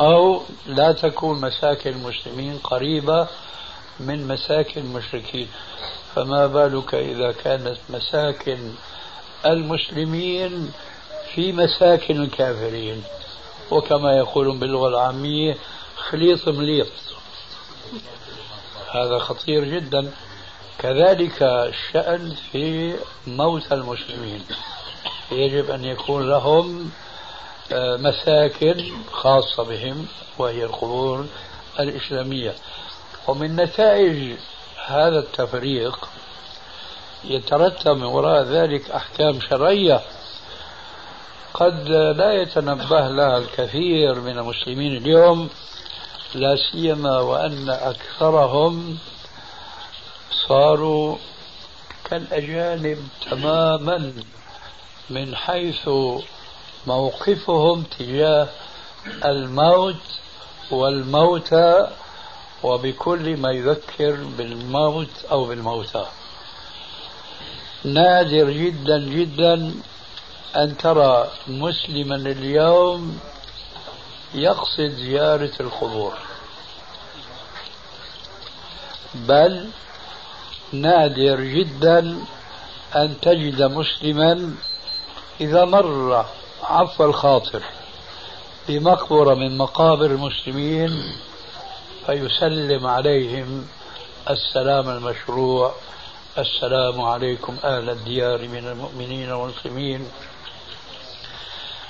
أو 0.00 0.42
لا 0.66 0.92
تكون 0.92 1.40
مساكن 1.40 1.90
المسلمين 1.90 2.58
قريبة 2.58 3.26
من 4.00 4.28
مساكن 4.28 4.80
المشركين. 4.80 5.48
فما 6.14 6.46
بالك 6.46 6.94
إذا 6.94 7.32
كانت 7.32 7.76
مساكن 7.90 8.58
المسلمين 9.46 10.72
في 11.34 11.52
مساكن 11.52 12.22
الكافرين؟ 12.22 13.02
وكما 13.70 14.16
يقولون 14.16 14.58
باللغة 14.58 14.88
العامية 14.88 15.56
خليط 15.96 16.48
مليط 16.48 16.86
هذا 18.90 19.18
خطير 19.18 19.64
جدا. 19.64 20.12
كذلك 20.78 21.42
الشأن 21.42 22.34
في 22.52 22.94
موتى 23.26 23.74
المسلمين. 23.74 24.44
يجب 25.32 25.70
أن 25.70 25.84
يكون 25.84 26.28
لهم 26.28 26.90
آه، 27.72 27.96
مساكن 27.96 28.84
خاصة 29.12 29.62
بهم 29.64 30.06
وهي 30.38 30.64
القبور 30.64 31.26
الإسلامية. 31.80 32.54
ومن 33.28 33.56
نتائج 33.56 34.36
هذا 34.86 35.18
التفريق 35.18 36.08
يترتب 37.24 37.96
من 37.96 38.04
وراء 38.04 38.42
ذلك 38.42 38.90
أحكام 38.90 39.40
شرعية 39.40 40.00
قد 41.54 41.88
لا 42.16 42.32
يتنبه 42.32 43.08
لها 43.08 43.38
الكثير 43.38 44.20
من 44.20 44.38
المسلمين 44.38 44.96
اليوم. 44.96 45.50
لا 46.34 46.56
سيما 46.72 47.20
وأن 47.20 47.68
أكثرهم 47.70 48.98
صاروا 50.48 51.16
كالأجانب 52.04 52.98
تماما 53.30 54.12
من 55.10 55.36
حيث 55.36 55.88
موقفهم 56.86 57.82
تجاه 57.82 58.48
الموت 59.24 60.04
والموتى 60.70 61.88
وبكل 62.62 63.36
ما 63.36 63.50
يذكر 63.52 64.16
بالموت 64.38 65.24
أو 65.30 65.44
بالموتى. 65.44 66.06
نادر 67.84 68.50
جدا 68.50 68.98
جدا 68.98 69.74
أن 70.56 70.76
ترى 70.76 71.30
مسلما 71.48 72.16
اليوم 72.16 73.20
يقصد 74.34 74.90
زيارة 74.90 75.52
القبور. 75.60 76.12
بل 79.14 79.70
نادر 80.72 81.40
جدا 81.40 82.18
أن 82.96 83.20
تجد 83.20 83.62
مسلما 83.62 84.54
إذا 85.40 85.64
مر 85.64 86.26
عفو 86.62 87.04
الخاطر 87.04 87.62
بمقبرة 88.68 89.34
من 89.34 89.58
مقابر 89.58 90.06
المسلمين 90.06 91.02
فيسلم 92.06 92.86
عليهم 92.86 93.68
السلام 94.30 94.88
المشروع. 94.88 95.74
السلام 96.38 97.00
عليكم 97.00 97.56
أهل 97.64 97.90
الديار 97.90 98.48
من 98.48 98.68
المؤمنين 98.68 99.32
والمسلمين. 99.32 100.08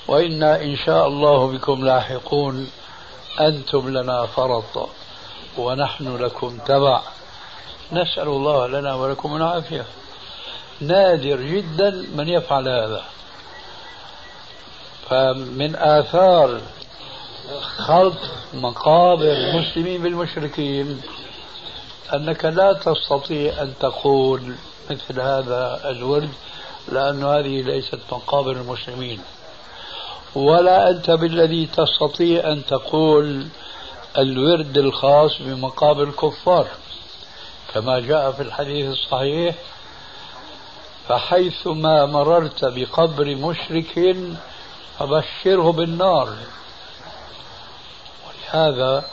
وإنا 0.09 0.61
إن 0.61 0.75
شاء 0.75 1.07
الله 1.07 1.47
بكم 1.47 1.85
لاحقون. 1.85 2.71
أنتم 3.39 3.89
لنا 3.89 4.25
فرط 4.25 4.89
ونحن 5.57 6.17
لكم 6.17 6.57
تبع. 6.57 7.01
نسأل 7.91 8.27
الله 8.27 8.67
لنا 8.67 8.95
ولكم 8.95 9.35
العافية. 9.35 9.85
نادر 10.81 11.41
جدا 11.41 11.89
من 12.15 12.27
يفعل 12.27 12.67
هذا. 12.67 13.03
فمن 15.09 15.75
آثار 15.75 16.61
خلط 17.77 18.17
مقابر 18.53 19.31
المسلمين 19.31 20.03
بالمشركين 20.03 21.01
أنك 22.13 22.45
لا 22.45 22.73
تستطيع 22.73 23.61
أن 23.61 23.73
تقول 23.79 24.55
مثل 24.89 25.19
هذا 25.19 25.81
الورد 25.85 26.29
لأن 26.91 27.23
هذه 27.23 27.61
ليست 27.61 27.99
مقابر 28.11 28.51
المسلمين. 28.51 29.21
ولا 30.35 30.89
أنت 30.89 31.11
بالذي 31.11 31.65
تستطيع 31.65 32.51
أن 32.51 32.65
تقول 32.65 33.47
الورد 34.17 34.77
الخاص 34.77 35.41
بمقابر 35.41 36.03
الكفار. 36.03 36.67
كما 37.73 37.99
جاء 37.99 38.31
في 38.31 38.41
الحديث 38.41 38.91
الصحيح 38.91 39.55
فحيثما 41.07 42.05
مررت 42.05 42.65
بقبر 42.65 43.35
مشرك 43.35 44.17
فبشره 44.99 45.71
بالنار. 45.71 46.29
ولهذا 48.27 49.05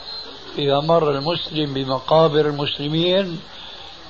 إذا 0.57 0.79
مر 0.79 1.11
المسلم 1.11 1.73
بمقابر 1.73 2.45
المسلمين 2.45 3.39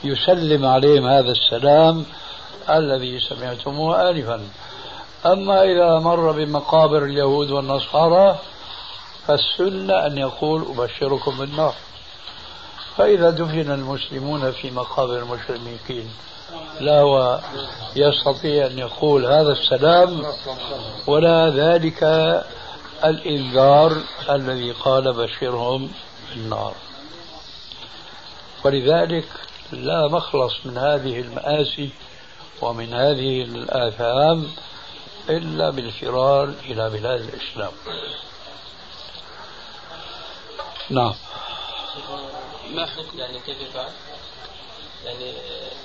يسلم 0.03 0.65
عليهم 0.65 1.05
هذا 1.07 1.31
السلام 1.31 2.05
الذي 2.69 3.19
سمعتموه 3.19 4.09
آنفا. 4.09 4.41
أما 5.33 5.63
إذا 5.63 5.99
مر 5.99 6.31
بمقابر 6.31 7.05
اليهود 7.05 7.51
والنصارى 7.51 8.39
فالسنة 9.27 10.05
أن 10.05 10.17
يقول 10.17 10.65
أبشركم 10.69 11.37
بالنار. 11.37 11.73
فإذا 12.97 13.29
دفن 13.29 13.71
المسلمون 13.71 14.51
في 14.51 14.71
مقابر 14.71 15.17
المشركين 15.17 16.09
لا 16.79 17.01
هو 17.01 17.39
يستطيع 17.95 18.67
أن 18.67 18.79
يقول 18.79 19.25
هذا 19.25 19.51
السلام 19.51 20.23
ولا 21.07 21.49
ذلك 21.49 22.03
الإنذار 23.05 23.97
الذي 24.29 24.71
قال 24.71 25.13
بشرهم 25.13 25.91
بالنار. 26.29 26.73
ولذلك 28.65 29.27
لا 29.71 30.07
مخلص 30.07 30.53
من 30.65 30.77
هذه 30.77 31.19
المآسي 31.19 31.89
ومن 32.61 32.93
هذه 32.93 33.41
الآثام 33.41 34.47
إلا 35.29 35.69
بالفرار 35.69 36.53
إلى 36.65 36.89
بلاد 36.89 37.21
الإسلام 37.21 37.71
نعم 40.89 41.13
ما 42.73 42.85
حكم 42.85 43.19
يعني 43.19 43.39
كيف 43.39 43.61
يفعل؟ 43.61 43.89
يعني 45.05 45.33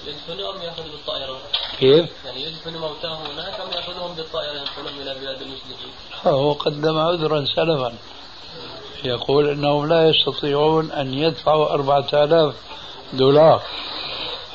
يدفنوا 0.06 0.54
أم 0.54 0.62
يأخذوا 0.62 0.90
بالطائرة؟ 0.90 1.38
كيف؟ 1.78 2.10
يعني 2.24 2.42
يدفنوا 2.42 2.80
موتاه 2.80 3.14
هناك 3.14 3.60
أم 3.60 3.72
يأخذهم 3.72 4.14
بالطائرة 4.14 4.52
ينقلهم 4.52 5.00
إلى 5.00 5.14
بلاد 5.14 5.42
المسلمين؟ 5.42 5.92
هو 6.26 6.52
قدم 6.52 6.98
عذرا 6.98 7.44
سلفا 7.56 7.94
يقول 9.04 9.48
إنهم 9.48 9.88
لا 9.88 10.08
يستطيعون 10.08 10.92
أن 10.92 11.14
يدفعوا 11.14 11.70
أربعة 11.70 12.06
آلاف 12.12 12.54
دولار 13.12 13.62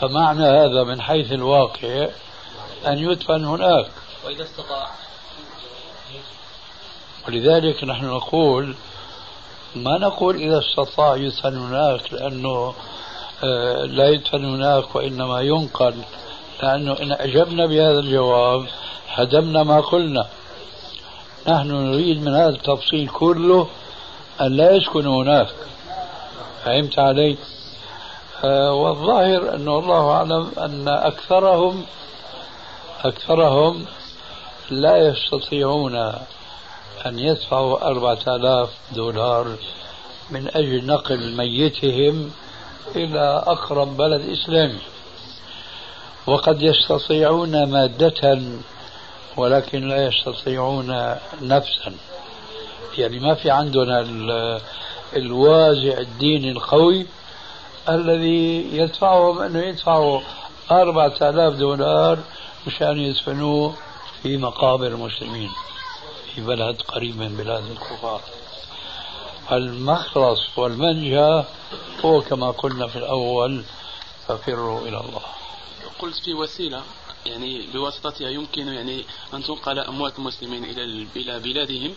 فمعنى 0.01 0.43
هذا 0.43 0.83
من 0.83 1.01
حيث 1.01 1.31
الواقع 1.31 2.07
أن 2.87 2.97
يدفن 2.97 3.45
هناك 3.45 3.91
وإذا 4.27 4.43
استطاع. 4.43 4.87
ولذلك 7.27 7.83
نحن 7.83 8.05
نقول 8.05 8.75
ما 9.75 9.97
نقول 9.97 10.35
إذا 10.35 10.59
استطاع 10.59 11.15
يدفن 11.15 11.57
هناك 11.57 12.13
لأنه 12.13 12.73
آه، 13.43 13.85
لا 13.85 14.09
يدفن 14.09 14.45
هناك 14.45 14.95
وإنما 14.95 15.41
ينقل 15.41 16.01
لأنه 16.63 16.93
إن 16.93 17.11
أجبنا 17.11 17.65
بهذا 17.65 17.99
الجواب 17.99 18.65
هدمنا 19.09 19.63
ما 19.63 19.79
قلنا. 19.81 20.27
نحن 21.47 21.71
نريد 21.71 22.21
من 22.21 22.35
هذا 22.35 22.49
التفصيل 22.49 23.09
كله 23.09 23.67
أن 24.41 24.57
لا 24.57 24.71
يسكنوا 24.71 25.23
هناك. 25.23 25.55
فهمت 26.65 26.99
علي؟ 26.99 27.37
آه 28.43 28.73
والظاهر 28.73 29.55
أنه 29.55 29.79
الله 29.79 30.11
أعلم 30.11 30.51
أن 30.57 30.87
أكثرهم 30.87 31.85
أكثرهم 33.05 33.85
لا 34.69 34.97
يستطيعون 34.97 35.95
أن 37.05 37.19
يدفعوا 37.19 37.87
أربعة 37.87 38.19
آلاف 38.27 38.69
دولار 38.95 39.55
من 40.31 40.47
أجل 40.55 40.85
نقل 40.85 41.37
ميتهم 41.37 42.31
إلى 42.95 43.43
أقرب 43.47 43.97
بلد 43.97 44.21
إسلامي 44.29 44.79
وقد 46.27 46.61
يستطيعون 46.61 47.63
مادة 47.63 48.41
ولكن 49.37 49.87
لا 49.87 50.05
يستطيعون 50.05 51.15
نفسا. 51.41 51.93
يعني 52.97 53.19
ما 53.19 53.35
في 53.35 53.51
عندنا 53.51 54.05
الوازع 55.15 55.97
الديني 55.97 56.51
القوي 56.51 57.05
الذي 57.89 58.67
يدفعهم 58.77 59.39
أنه 59.41 59.59
يدفعوا 59.59 60.21
أربعة 60.71 61.13
آلاف 61.21 61.53
دولار 61.53 62.19
مشان 62.67 62.97
يدفنوه 62.97 63.73
في 64.27 64.37
مقابر 64.37 64.87
المسلمين 64.87 65.51
في 66.35 66.41
بلد 66.41 66.81
قريب 66.81 67.17
من 67.17 67.37
بلاد 67.37 67.63
الكفار. 67.71 68.21
المخلص 69.51 70.57
والمنجى 70.57 71.43
هو 72.05 72.21
كما 72.21 72.51
قلنا 72.51 72.87
في 72.87 72.95
الأول 72.95 73.63
ففروا 74.27 74.81
إلى 74.81 74.99
الله. 74.99 75.21
قلت 75.99 76.15
في 76.25 76.33
وسيلة 76.33 76.81
يعني 77.25 77.67
بواسطتها 77.73 78.29
يمكن 78.29 78.67
يعني 78.67 79.05
أن 79.33 79.43
تنقل 79.43 79.79
أموات 79.79 80.19
المسلمين 80.19 80.63
إلى 81.15 81.39
بلادهم 81.39 81.93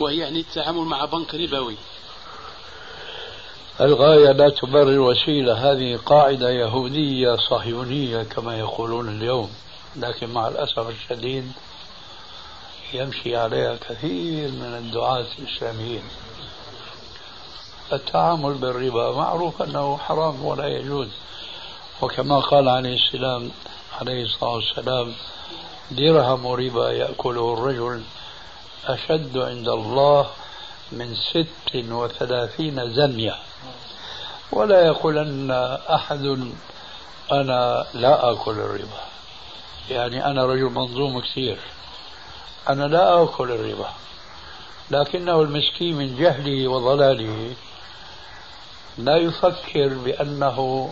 وهي 0.00 0.16
يعني 0.16 0.40
التعامل 0.40 0.84
مع 0.84 1.04
بنك 1.04 1.34
ربوي. 1.34 1.76
الغاية 3.80 4.32
لا 4.32 4.48
تبرر 4.48 4.88
الوسيلة 4.88 5.72
هذه 5.72 5.96
قاعدة 5.96 6.50
يهودية 6.50 7.36
صهيونية 7.36 8.22
كما 8.22 8.58
يقولون 8.58 9.08
اليوم. 9.08 9.50
لكن 9.96 10.30
مع 10.30 10.48
الأسف 10.48 10.88
الشديد 10.88 11.52
يمشي 12.92 13.36
عليها 13.36 13.76
كثير 13.76 14.50
من 14.50 14.74
الدعاة 14.78 15.26
الإسلاميين. 15.38 16.02
التعامل 17.92 18.54
بالربا 18.54 19.12
معروف 19.12 19.62
أنه 19.62 19.96
حرام 19.96 20.44
ولا 20.44 20.66
يجوز. 20.66 21.08
وكما 22.02 22.40
قال 22.40 22.68
عليه 22.68 22.94
السلام 22.94 23.50
عليه 24.00 24.24
الصلاة 24.24 24.50
والسلام 24.50 25.14
درهم 25.90 26.46
ربا 26.46 26.92
يأكله 26.92 27.54
الرجل 27.54 28.02
أشد 28.84 29.38
عند 29.38 29.68
الله 29.68 30.30
من 30.92 31.14
ست 31.14 31.74
وثلاثين 31.74 32.94
زنية 32.94 33.36
ولا 34.52 34.86
يقولن 34.86 35.50
أحد 35.90 36.52
أنا 37.32 37.86
لا 37.94 38.32
آكل 38.32 38.50
الربا. 38.50 39.15
يعني 39.90 40.26
أنا 40.26 40.44
رجل 40.44 40.64
منظوم 40.64 41.20
كثير. 41.20 41.58
أنا 42.68 42.84
لا 42.84 43.22
آكل 43.22 43.50
الربا 43.50 43.88
لكنه 44.90 45.40
المسكين 45.42 45.96
من 45.96 46.16
جهله 46.16 46.68
وضلاله 46.68 47.54
لا 48.98 49.16
يفكر 49.16 49.88
بأنه 49.88 50.90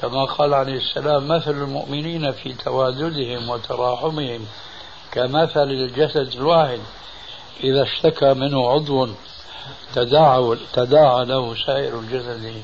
كما 0.00 0.24
قال 0.24 0.54
عليه 0.54 0.76
السلام 0.76 1.28
مثل 1.28 1.50
المؤمنين 1.50 2.32
في 2.32 2.52
تواددهم 2.52 3.48
وتراحمهم 3.48 4.46
كمثل 5.12 5.70
الجسد 5.70 6.32
الواحد. 6.34 6.80
إذا 7.64 7.82
اشتكى 7.82 8.34
منه 8.34 8.70
عضو 8.70 9.08
تداعى, 9.94 10.56
تداعى 10.72 11.24
له 11.24 11.54
سائر 11.66 11.98
الجسد 11.98 12.62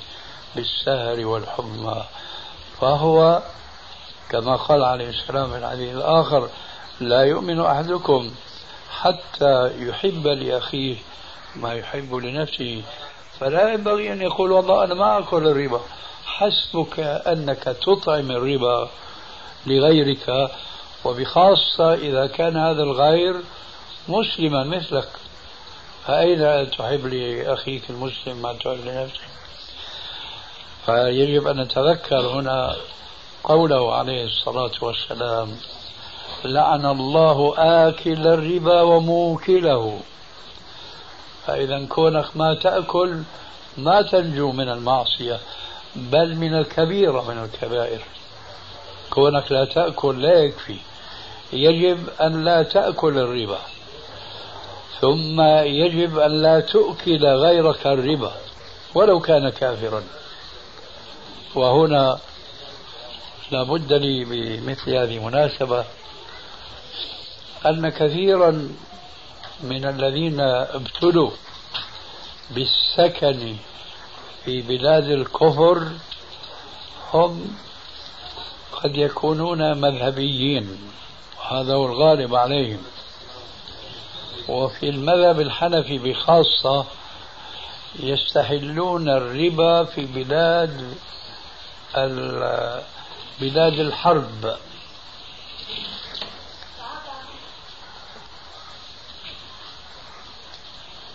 بالسهر 0.56 1.26
والحمى 1.26 2.04
فهو 2.80 3.42
كما 4.30 4.56
قال 4.56 4.84
عليه 4.84 5.08
السلام 5.08 5.50
في 5.50 5.58
الحديث 5.58 5.94
الآخر 5.94 6.48
لا 7.00 7.22
يؤمن 7.22 7.60
أحدكم 7.60 8.30
حتى 8.90 9.70
يحب 9.78 10.26
لأخيه 10.26 10.96
ما 11.56 11.74
يحب 11.74 12.14
لنفسه. 12.14 12.82
فلا 13.40 13.72
ينبغي 13.72 14.12
أن 14.12 14.22
يقول 14.22 14.52
والله 14.52 14.84
أنا 14.84 14.94
ما 14.94 15.18
أكل 15.18 15.46
الربا. 15.46 15.80
حسبك 16.26 17.00
أنك 17.00 17.62
تطعم 17.62 18.30
الربا 18.30 18.88
لغيرك 19.66 20.50
وبخاصة 21.04 21.94
إذا 21.94 22.26
كان 22.26 22.56
هذا 22.56 22.82
الغير 22.82 23.36
مسلما 24.08 24.64
مثلك. 24.64 25.08
فأين 26.06 26.70
تحب 26.70 27.06
لأخيك 27.06 27.90
المسلم 27.90 28.42
ما 28.42 28.52
تحب 28.52 28.78
لنفسك 28.86 29.20
فيجب 30.86 31.46
أن 31.46 31.60
نتذكر 31.60 32.20
هنا 32.20 32.76
قوله 33.46 33.94
عليه 33.94 34.24
الصلاة 34.24 34.70
والسلام 34.80 35.56
لعن 36.44 36.86
الله 36.86 37.54
آكل 37.58 38.26
الربا 38.26 38.82
وموكله. 38.82 40.00
فإذا 41.46 41.86
كونك 41.86 42.36
ما 42.36 42.54
تأكل 42.54 43.22
ما 43.78 44.02
تنجو 44.02 44.52
من 44.52 44.68
المعصية 44.68 45.40
بل 45.96 46.34
من 46.34 46.54
الكبيرة 46.54 47.20
من 47.22 47.38
الكبائر. 47.44 48.02
كونك 49.10 49.52
لا 49.52 49.64
تأكل 49.64 50.22
لا 50.22 50.34
يكفي 50.38 50.76
يجب 51.52 52.08
أن 52.20 52.44
لا 52.44 52.62
تأكل 52.62 53.18
الربا. 53.18 53.58
ثم 55.00 55.40
يجب 55.80 56.18
أن 56.18 56.42
لا 56.42 56.60
تؤكل 56.60 57.26
غيرك 57.26 57.86
الربا 57.86 58.32
ولو 58.94 59.20
كان 59.20 59.48
كافرا. 59.48 60.02
وهنا 61.54 62.18
لابد 63.50 63.92
لي 63.92 64.24
بمثل 64.24 64.90
هذه 64.90 65.16
المناسبة 65.16 65.84
أن 67.66 67.88
كثيرا 67.88 68.68
من 69.62 69.84
الذين 69.84 70.40
ابتلوا 70.40 71.30
بالسكن 72.50 73.56
في 74.44 74.62
بلاد 74.62 75.04
الكفر 75.04 75.88
هم 77.12 77.56
قد 78.72 78.96
يكونون 78.96 79.80
مذهبيين 79.80 80.78
وهذا 81.38 81.74
هو 81.74 81.86
الغالب 81.86 82.34
عليهم. 82.34 82.82
وفي 84.48 84.88
المذهب 84.88 85.40
الحنفي 85.40 85.98
بخاصة 85.98 86.84
يستحلون 88.00 89.08
الربا 89.08 89.84
في 89.84 90.04
بلاد 90.06 90.94
بلاد 93.40 93.80
الحرب. 93.80 94.56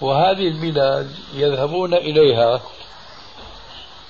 وهذه 0.02 0.48
البلاد 0.48 1.16
يذهبون 1.34 1.94
إليها. 1.94 2.62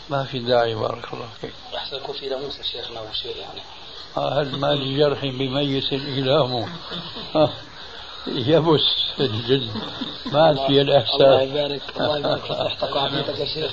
ما 0.09 0.23
في 0.23 0.39
داعي 0.39 0.75
بارك 0.75 1.13
الله 1.13 1.29
فيك. 1.41 1.53
أحسن 1.75 1.97
يكون 1.97 2.15
في 2.15 2.29
ناموس 2.29 2.61
شيخنا 2.61 2.99
أو 2.99 3.05
شيء 3.13 3.37
يعني. 3.37 3.61
هل 4.15 4.59
ما 4.59 4.67
لجرح 4.67 5.25
بميت 5.25 5.93
إلام 5.93 6.67
يبس 8.27 8.79
الجلد 9.19 9.71
ما 10.25 10.41
عاد 10.47 10.55
في 10.55 10.67
الله 10.67 10.81
الإحساس. 10.81 11.41
يبارك 11.49 11.81
الله 11.97 12.17
يبارك. 12.17 12.41
في 12.41 12.53
صحتك 12.53 12.95
وعافيتك 12.95 13.39
يا 13.39 13.45
شيخ. 13.45 13.71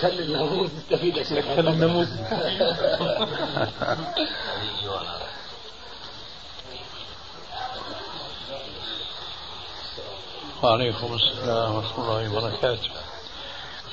خلي 0.00 0.22
الناموس 0.22 0.70
يستفيد 0.70 1.16
يا 1.16 1.22
شيخ. 1.22 1.44
خلي 1.56 1.70
الناموس. 1.70 2.08
وعليكم 10.62 11.14
السلام 11.14 11.74
ورحمة 11.74 12.04
الله 12.04 12.38
وبركاته. 12.38 12.90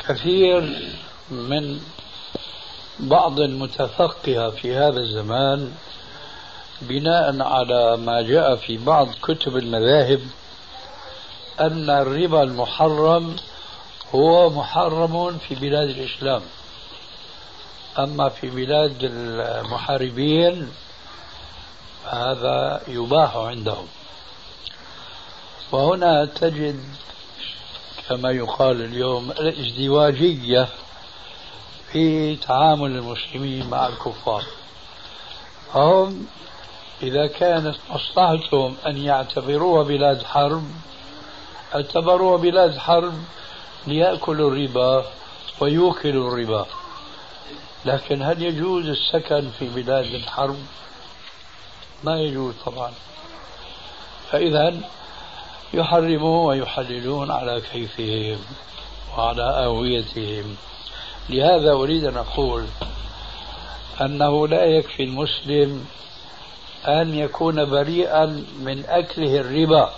كثير 0.08 0.91
من 1.32 1.80
بعض 2.99 3.39
المتفقهة 3.39 4.49
في 4.49 4.75
هذا 4.75 4.99
الزمان 4.99 5.71
بناء 6.81 7.41
على 7.41 7.97
ما 7.97 8.21
جاء 8.21 8.55
في 8.55 8.77
بعض 8.77 9.07
كتب 9.21 9.57
المذاهب 9.57 10.21
أن 11.59 11.89
الربا 11.89 12.43
المحرم 12.43 13.35
هو 14.15 14.49
محرم 14.49 15.38
في 15.38 15.55
بلاد 15.55 15.89
الإسلام. 15.89 16.41
أما 17.99 18.29
في 18.29 18.49
بلاد 18.49 18.97
المحاربين 19.01 20.71
هذا 22.05 22.81
يباح 22.88 23.35
عندهم. 23.35 23.88
وهنا 25.71 26.25
تجد 26.25 26.83
كما 28.09 28.31
يقال 28.31 28.81
اليوم 28.81 29.31
الازدواجية 29.31 30.67
في 31.91 32.35
تعامل 32.35 32.91
المسلمين 32.91 33.69
مع 33.69 33.88
الكفار. 33.88 34.43
هم 35.73 36.27
إذا 37.03 37.27
كانت 37.27 37.75
مصلحتهم 37.89 38.75
أن 38.88 38.97
يعتبروها 38.97 39.84
بلاد 39.84 40.23
حرب 40.23 40.63
اعتبروها 41.75 42.38
بلاد 42.38 42.77
حرب 42.77 43.13
ليأكلوا 43.88 44.51
الربا 44.51 45.05
ويوكلوا 45.60 46.31
الربا. 46.31 46.65
لكن 47.86 48.21
هل 48.21 48.41
يجوز 48.41 48.88
السكن 48.88 49.49
في 49.60 49.69
بلاد 49.69 50.05
الحرب؟ 50.05 50.58
ما 52.03 52.21
يجوز 52.21 52.53
طبعا. 52.65 52.91
فإذا 54.31 54.75
يحرمون 55.73 56.45
ويحللون 56.45 57.31
على 57.31 57.62
كيفهم 57.62 58.39
وعلى 59.17 59.65
آويتهم. 59.65 60.55
لهذا 61.29 61.71
أريد 61.71 62.05
أن 62.05 62.17
أقول 62.17 62.65
أنه 64.01 64.47
لا 64.47 64.65
يكفي 64.65 65.03
المسلم 65.03 65.86
أن 66.87 67.15
يكون 67.15 67.69
بريئا 67.69 68.25
من 68.59 68.85
أكله 68.85 69.39
الربا 69.39 69.89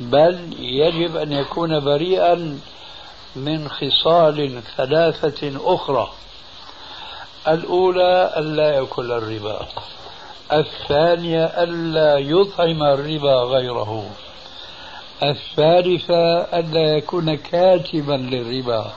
بل 0.00 0.38
يجب 0.58 1.16
أن 1.16 1.32
يكون 1.32 1.80
بريئا 1.80 2.58
من 3.36 3.68
خصال 3.68 4.62
ثلاثة 4.76 5.52
أخرى. 5.74 6.10
الأولى 7.48 8.32
ألا 8.36 8.74
يأكل 8.74 9.12
الربا 9.12 9.66
الثانية 10.52 11.44
ألا 11.44 12.18
يطعم 12.18 12.82
الربا 12.82 13.34
غيره 13.34 14.10
الثالثة 15.22 16.40
ألا 16.58 16.96
يكون 16.96 17.34
كاتبا 17.34 18.12
للربا 18.12 18.92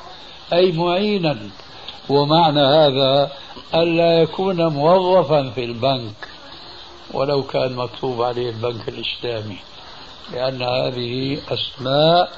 أي 0.54 0.72
معينا 0.72 1.38
ومعنى 2.10 2.62
هذا 2.62 3.32
ألا 3.76 4.22
يكون 4.22 4.68
موظفا 4.68 5.50
في 5.56 5.64
البنك. 5.64 6.33
ولو 7.14 7.44
كان 7.44 7.76
مكتوب 7.76 8.22
عليه 8.22 8.50
البنك 8.50 8.90
الإسلامي 8.90 9.58
لأن 10.32 10.62
هذه 10.62 11.38
أسماء 11.52 12.32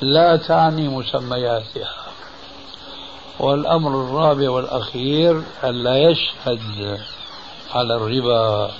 لا 0.00 0.36
تعني 0.36 0.88
مسمياتها. 0.88 2.04
والأمر 3.40 3.90
الرابع 3.90 4.50
والأخير 4.50 5.42
ألا 5.64 5.96
يشهد 5.98 7.00
على 7.74 7.96
الربا. 7.96 8.70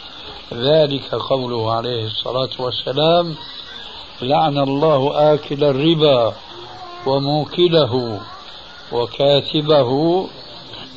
ذلك 0.53 1.14
قوله 1.14 1.72
عليه 1.72 2.07
الصلاة 2.07 2.50
والسلام 2.59 3.35
لعن 4.22 4.59
الله 4.59 5.35
آكل 5.35 5.64
الربا 5.64 6.35
وموكله 7.07 8.20
وكاتبه 8.92 9.90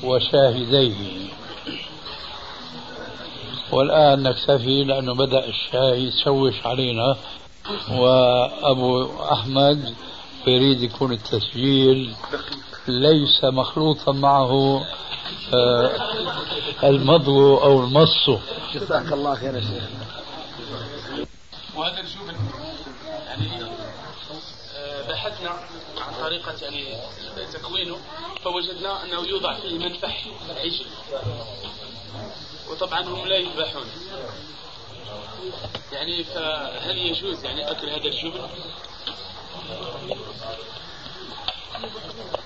وشاهديه. 0.03 1.36
والآن 3.71 4.23
نكتفي 4.23 4.83
لأنه 4.83 5.13
بدأ 5.13 5.45
الشاي 5.45 6.03
يتشوش 6.03 6.65
علينا 6.65 7.17
وأبو 7.91 9.09
أحمد 9.31 9.93
يريد 10.47 10.81
يكون 10.81 11.11
التسجيل. 11.11 12.15
ليس 12.87 13.43
مخلوطا 13.43 14.11
معه 14.11 14.85
آه 15.53 15.91
المضغ 16.83 17.63
أو 17.63 17.83
المص. 17.83 18.29
جزاك 18.73 19.13
الله 19.13 19.35
خير 19.35 19.55
يا 19.55 19.61
شيخ. 19.61 19.83
وهذا 21.75 22.01
نشوف 22.01 22.21
يعني 23.27 23.63
آه، 24.77 25.09
بحثنا 25.09 25.49
عن 25.97 26.13
طريقة 26.21 26.53
يعني 26.61 26.83
تكوينه 27.53 27.97
فوجدنا 28.43 29.03
أنه 29.03 29.27
يوضع 29.27 29.53
فيه 29.53 29.77
منفح 29.77 30.25
عجل. 30.49 30.85
وطبعا 32.71 33.01
هم 33.01 33.27
لا 33.27 33.37
يذبحون. 33.37 33.85
يعني 35.91 36.23
فهل 36.23 36.97
يجوز 36.97 37.45
يعني 37.45 37.71
أكل 37.71 37.89
هذا 37.89 38.05
الجبن؟ 38.05 38.47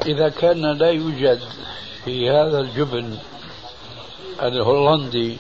إذا 0.06 0.30
كان 0.30 0.78
لا 0.78 0.92
يوجد 0.92 1.42
في 2.06 2.30
هذا 2.30 2.60
الجبن 2.60 3.18
الهولندي 4.42 5.38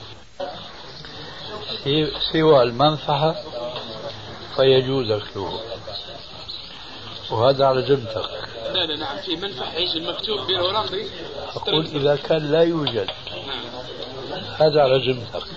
سوى 2.31 2.63
المنفعة 2.63 3.35
فيجوز 4.55 5.11
أكله. 5.11 5.61
وهذا 7.31 7.65
على 7.65 7.81
ذمتك 7.81 8.29
لا 8.73 8.85
لا 8.85 8.97
نعم 8.97 9.17
في 9.21 9.35
منفح 9.35 9.75
عيش 9.75 9.95
المكتوب 9.95 10.47
بالهولندي. 10.47 11.05
أقول 11.55 11.85
إذا 11.85 12.15
كان 12.15 12.51
لا 12.51 12.61
يوجد. 12.63 13.09
نعم. 13.47 13.63
هذا 14.61 14.81
على 14.81 14.97
ذمتك 15.11 15.47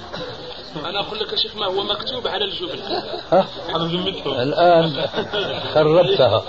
أنا 0.85 1.01
أقول 1.01 1.19
لك 1.19 1.33
يا 1.33 1.37
شيخ 1.37 1.57
ما 1.57 1.67
هو 1.67 1.83
مكتوب 1.83 2.27
على 2.29 2.45
الجبن 2.45 2.79
ها؟ 3.33 3.47
على 3.69 3.85
ذمتهم 3.97 4.41
الآن 4.41 5.07
خربتها. 5.75 6.45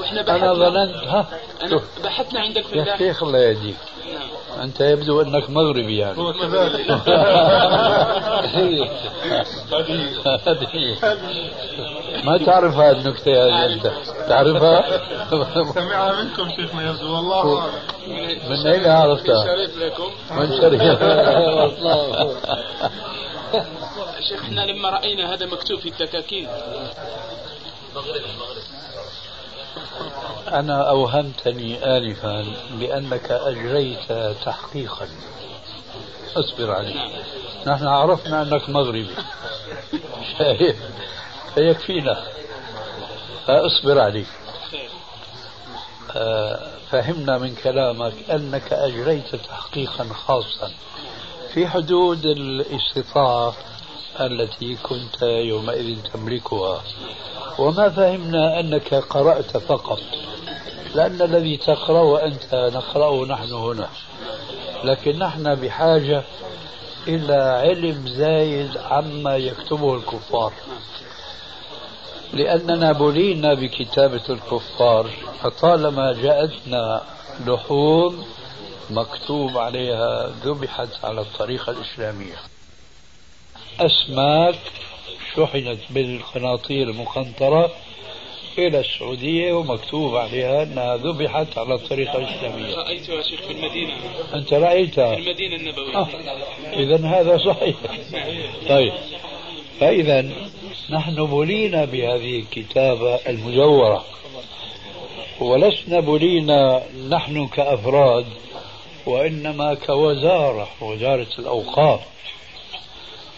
وإحنا 0.00 0.20
أنا 0.20 0.22
بحثنا 0.22 0.54
ظننت 0.54 0.96
ها؟ 0.96 1.26
أنا 1.62 1.80
بحثنا 2.04 2.40
عند 2.40 2.56
يا 2.56 2.60
الفلاح 2.60 2.98
شيخ 2.98 3.22
الله 3.22 3.38
يهديك. 3.38 3.76
أنت 4.62 4.80
يبدو 4.80 5.20
أنك 5.22 5.50
مغربي 5.50 5.98
يعني. 5.98 6.18
هو 6.18 6.32
كذلك. 6.42 6.90
هذه. 10.46 10.98
ما 12.24 12.38
تعرف 12.38 12.74
هذه 12.74 12.90
النكتة 12.90 13.30
يا 13.30 13.66
أنت؟ 13.66 13.92
تعرفها؟ 14.28 14.84
سمعها 15.72 16.22
منكم 16.22 16.50
شيخنا 16.56 16.90
يبدو 16.90 17.14
والله 17.14 17.58
أعلم. 17.60 17.72
من 18.48 18.66
أين 18.66 18.86
عرفتها؟ 18.86 19.44
شريف 19.46 19.76
لكم. 19.78 20.10
من 20.30 20.56
شركة 20.60 20.98
شيخ 24.28 24.42
إحنا 24.42 24.60
لما 24.60 24.88
رأينا 24.90 25.34
هذا 25.34 25.46
مكتوب 25.46 25.78
في 25.80 25.88
التكاكين 25.88 26.48
أنا 30.52 30.88
أوهمتني 30.88 31.96
آنفا 31.96 32.46
بأنك 32.78 33.30
أجريت 33.30 34.12
تحقيقا. 34.44 35.08
اصبر 36.36 36.70
علي. 36.70 37.10
نحن 37.66 37.86
عرفنا 37.86 38.42
أنك 38.42 38.68
مغربي. 38.68 39.14
شايف؟ 40.38 40.76
فيكفينا. 41.54 42.22
فاصبر 43.46 44.00
علي. 44.00 44.24
خير 44.70 44.90
آه، 46.16 46.70
فهمنا 46.90 47.38
من 47.38 47.54
كلامك 47.54 48.30
أنك 48.30 48.72
أجريت 48.72 49.36
تحقيقا 49.36 50.04
خاصا 50.04 50.70
في 51.54 51.68
حدود 51.68 52.26
الاستطاعة 52.26 53.54
التي 54.20 54.76
كنت 54.82 55.22
يومئذ 55.22 55.98
تملكها. 56.14 56.82
وما 57.58 57.88
فهمنا 57.88 58.60
أنك 58.60 58.94
قرأت 58.94 59.56
فقط. 59.56 60.00
لأن 60.94 61.22
الذي 61.22 61.56
تقرأ 61.56 62.26
أنت 62.26 62.54
نقرأه 62.74 63.26
نحن 63.26 63.52
هنا. 63.52 63.88
لكن 64.84 65.18
نحن 65.18 65.54
بحاجة 65.54 66.22
إلى 67.08 67.34
علم 67.34 68.08
زايد 68.08 68.76
عما 68.78 69.36
يكتبه 69.36 69.94
الكفار. 69.94 70.52
لأننا 72.32 72.92
بلينا 72.92 73.54
بكتابة 73.54 74.22
الكفار 74.30 75.10
فطالما 75.42 76.12
جاءتنا 76.12 77.02
لحوم 77.46 78.24
مكتوب 78.90 79.58
عليها 79.58 80.32
ذبحت 80.44 81.04
على 81.04 81.20
الطريقة 81.20 81.70
الإسلامية. 81.70 82.36
أسماك 83.80 84.58
شحنت 85.36 85.80
بالقناطير 85.90 86.90
المقنطرة 86.90 87.70
إلى 88.58 88.80
السعودية 88.80 89.52
ومكتوب 89.52 90.16
عليها 90.16 90.62
أنها 90.62 90.96
ذبحت 90.96 91.58
على 91.58 91.74
الطريقة 91.74 92.18
الإسلامية. 92.18 92.74
رأيتها 92.74 93.14
يا 93.14 93.22
شيخ 93.22 93.40
في 93.42 93.52
المدينة. 93.52 93.94
أنت 94.34 94.52
رأيتها 94.52 95.14
في 95.14 95.20
المدينة 95.20 95.56
النبوية. 95.56 95.96
آه. 95.96 96.08
إذا 96.72 97.06
هذا 97.06 97.38
صحيح. 97.38 97.76
طيب. 98.68 98.92
فإذا 99.80 100.30
نحن 100.90 101.26
بلينا 101.26 101.84
بهذه 101.84 102.38
الكتابة 102.38 103.14
المزورة 103.14 104.04
ولسنا 105.40 106.00
بلينا 106.00 106.82
نحن 107.08 107.46
كأفراد 107.46 108.26
وإنما 109.06 109.74
كوزارة 109.74 110.68
وزارة 110.80 111.26
الأوقاف 111.38 112.00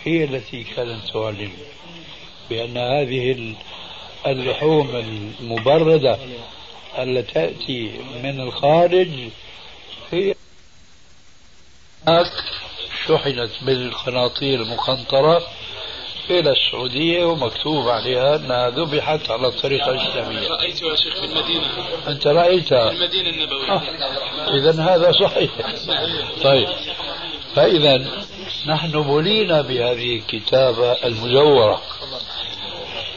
هي 0.05 0.25
التي 0.25 0.65
كانت 0.65 1.01
تعلن 1.13 1.51
بأن 2.51 2.77
هذه 2.77 3.55
اللحوم 4.27 4.97
المبردة 5.41 6.19
التي 6.99 7.33
تأتي 7.33 7.91
من 8.23 8.41
الخارج 8.41 9.09
هي 10.13 10.35
شحنت 13.07 13.51
بالقناطير 13.63 14.63
المقنطرة 14.63 15.43
إلى 16.31 16.53
السعودية 16.53 17.25
ومكتوب 17.25 17.89
عليها 17.89 18.37
أنها 18.37 18.71
ذبحت 18.71 19.31
على 19.31 19.49
الطريقة 19.49 19.91
الإسلامية. 19.91 20.49
رأيتها 20.49 20.91
يا 20.91 20.97
شيخ 20.97 21.15
في 21.15 21.25
المدينة. 21.25 21.67
أنت 22.09 22.27
رأيتها 22.27 22.91
في 22.91 22.97
المدينة 22.97 23.31
النبوية. 23.31 23.73
آه. 23.73 23.83
إذا 24.57 24.83
هذا 24.83 25.13
صحيح. 25.13 25.51
طيب. 26.43 26.69
فإذا 27.55 28.07
نحن 28.67 29.03
بلينا 29.03 29.61
بهذه 29.63 30.17
الكتابة 30.17 30.93
المزورة 30.93 31.83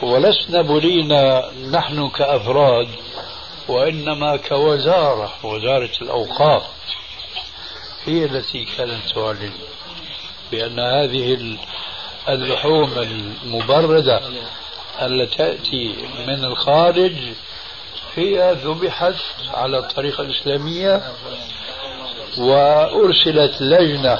ولسنا 0.02 0.62
بلينا 0.62 1.50
نحن 1.70 2.08
كأفراد 2.08 2.88
وإنما 3.68 4.36
كوزارة 4.36 5.32
وزارة 5.42 5.90
الأوقاف 6.02 6.62
هي 8.04 8.24
التي 8.24 8.64
كانت 8.64 9.08
تعلن 9.14 9.52
بأن 10.50 10.78
هذه 10.78 11.56
اللحوم 12.28 12.92
المبردة 12.98 14.20
التي 15.02 15.36
تأتي 15.36 15.94
من 16.26 16.44
الخارج 16.44 17.14
هي 18.16 18.56
ذبحت 18.64 19.14
على 19.54 19.78
الطريقة 19.78 20.22
الإسلامية 20.22 21.02
وأرسلت 22.38 23.60
لجنة 23.60 24.18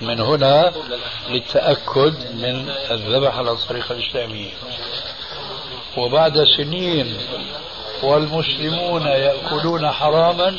من 0.00 0.20
هنا 0.20 0.72
للتأكد 1.28 2.34
من 2.34 2.70
الذبح 2.90 3.36
على 3.36 3.50
الطريقة 3.52 3.92
الإسلامية. 3.92 4.50
وبعد 5.96 6.44
سنين 6.56 7.18
والمسلمون 8.02 9.02
يأكلون 9.02 9.90
حراما 9.90 10.50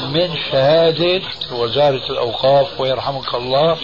من 0.00 0.36
شهادة 0.50 1.22
وزارة 1.52 2.10
الأوقاف 2.10 2.80
ويرحمك 2.80 3.34
الله 3.34 3.78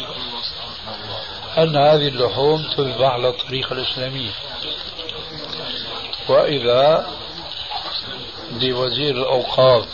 أن 1.58 1.76
هذه 1.76 2.08
اللحوم 2.08 2.62
تذبح 2.76 3.10
على 3.10 3.28
الطريقة 3.28 3.72
الإسلامية 3.72 4.30
وإذا 6.28 7.06
لوزير 8.60 9.16
الأوقاف 9.16 9.84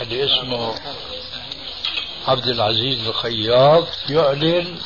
اللي 0.00 0.24
اسمه 0.24 0.74
عبد 2.28 2.46
العزيز 2.46 3.08
الخياط 3.08 3.86
يعلن 4.08 4.76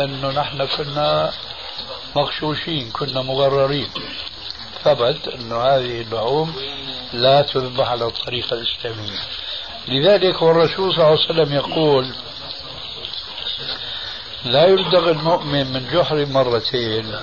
أنه 0.00 0.28
نحن 0.28 0.66
كنا 0.66 1.32
مغشوشين 2.16 2.90
كنا 2.90 3.22
مغررين. 3.22 3.88
ثبت 4.84 5.28
أن 5.28 5.52
هذه 5.52 6.00
اللحوم 6.00 6.56
لا 7.12 7.42
تذبح 7.42 7.90
على 7.90 8.06
الطريقة 8.06 8.54
الإسلامية. 8.54 9.18
لذلك 9.88 10.42
والرسول 10.42 10.92
صلى 10.92 11.00
الله 11.00 11.18
عليه 11.18 11.30
وسلم 11.30 11.52
يقول 11.52 12.14
لا 14.44 14.66
يلدغ 14.66 15.10
المؤمن 15.10 15.72
من 15.72 15.88
جحر 15.92 16.26
مرتين. 16.26 17.14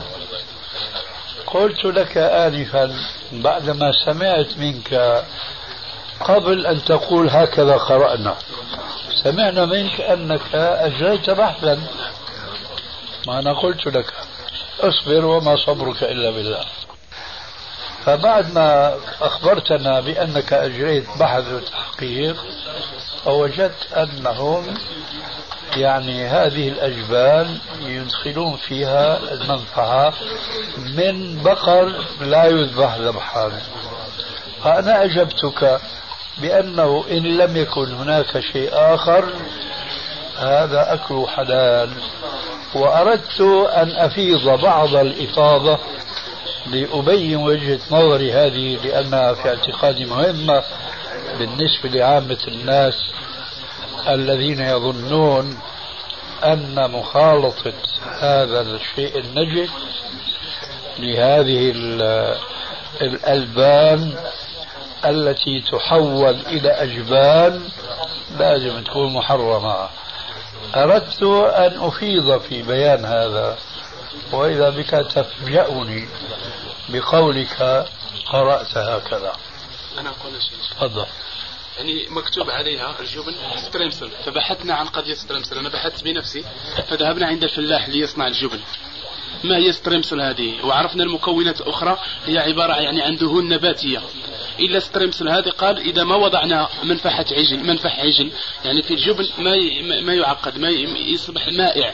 قلت 1.47 1.85
لك 1.85 2.17
آنفا 2.17 2.95
بعدما 3.31 3.91
سمعت 4.05 4.57
منك 4.57 5.23
قبل 6.19 6.65
أن 6.65 6.85
تقول 6.85 7.29
هكذا 7.29 7.77
قرأنا. 7.77 8.35
سمعنا 9.23 9.65
منك 9.65 10.01
أنك 10.01 10.55
أجريت 10.55 11.29
بحثا. 11.29 11.87
ما 13.27 13.39
أنا 13.39 13.53
قلت 13.53 13.87
لك. 13.87 14.13
اصبر 14.79 15.25
وما 15.25 15.55
صبرك 15.55 16.03
إلا 16.03 16.31
بالله. 16.31 16.65
فبعد 18.05 18.53
ما 18.53 18.95
أخبرتنا 19.21 19.99
بأنك 19.99 20.53
أجريت 20.53 21.05
بحث 21.19 21.43
وتحقيق 21.51 22.35
فوجدت 23.25 23.93
أنهم 23.93 24.77
يعني 25.75 26.27
هذه 26.27 26.69
الأجبال 26.69 27.57
يدخلون 27.81 28.55
فيها 28.55 29.33
المنفعة 29.33 30.13
من 30.77 31.43
بقر 31.43 31.93
لا 32.21 32.45
يذبح 32.45 32.95
ذبحا. 32.95 33.51
فأنا 34.63 35.03
أجبتك 35.03 35.79
بأنه 36.37 37.05
إن 37.11 37.37
لم 37.37 37.57
يكن 37.57 37.93
هناك 37.93 38.39
شيء 38.39 38.69
آخر 38.73 39.29
هذا 40.37 40.93
أكل 40.93 41.25
حلال. 41.27 41.89
وأردت 42.75 43.41
أن 43.75 43.89
أفيض 43.89 44.61
بعض 44.61 44.95
الإفاضة 44.95 45.79
لأبين 46.67 47.35
وجهة 47.35 47.79
نظري 47.91 48.33
هذه 48.33 48.77
لأنها 48.83 49.33
في 49.33 49.49
اعتقادي 49.49 50.05
مهمة 50.05 50.63
بالنسبة 51.39 51.89
لعامة 51.89 52.37
الناس 52.47 52.93
الذين 54.07 54.59
يظنون 54.59 55.57
أن 56.43 56.91
مخالطة 56.91 57.73
هذا 58.19 58.61
الشيء 58.61 59.19
النجس 59.19 59.69
لهذه 60.99 61.73
الألبان 63.01 64.13
التي 65.05 65.63
تحول 65.71 66.35
إلى 66.47 66.69
أجبان 66.69 67.61
لازم 68.39 68.83
تكون 68.83 69.13
محرمة. 69.13 69.89
أردت 70.75 71.23
أن 71.23 71.79
أفيض 71.79 72.41
في 72.41 72.61
بيان 72.61 73.05
هذا 73.05 73.57
وإذا 74.31 74.69
بك 74.69 74.89
تفجأني 74.89 76.07
بقولك 76.89 77.85
قرأت 78.25 78.77
هكذا. 78.77 79.33
أنا 79.99 80.09
أقول 80.09 80.31
شيء. 80.41 80.57
تفضل. 80.71 81.05
يعني 81.77 82.07
مكتوب 82.09 82.49
عليها 82.49 82.95
الجبن 82.99 83.33
stremsel. 83.57 84.09
فبحثنا 84.25 84.73
عن 84.73 84.87
قضية 84.87 85.13
stremsel. 85.13 85.57
أنا 85.57 85.69
بحثت 85.69 86.03
بنفسي 86.03 86.43
فذهبنا 86.87 87.25
عند 87.25 87.43
الفلاح 87.43 87.89
ليصنع 87.89 88.27
الجبن. 88.27 88.59
ما 89.43 89.57
هي 89.57 89.71
stremsel 89.71 90.21
هذه؟ 90.21 90.65
وعرفنا 90.65 91.03
المكونات 91.03 91.61
الأخرى. 91.61 91.97
هي 92.25 92.37
عبارة 92.39 92.73
يعني 92.73 93.01
عن 93.01 93.15
دهون 93.15 93.49
نباتية. 93.49 94.01
إلا 94.59 94.79
stremsel 94.79 95.29
هذه 95.29 95.49
قال 95.49 95.77
إذا 95.77 96.03
ما 96.03 96.15
وضعنا 96.15 96.69
منفحة 96.83 97.25
عجل 97.31 97.63
منفح 97.63 97.99
عجل 97.99 98.31
يعني 98.65 98.83
في 98.83 98.93
الجبن 98.93 99.27
ما 99.37 99.55
ما 100.01 100.13
يعقد 100.13 100.57
ما 100.57 100.69
يصبح 100.69 101.47
مائع. 101.47 101.93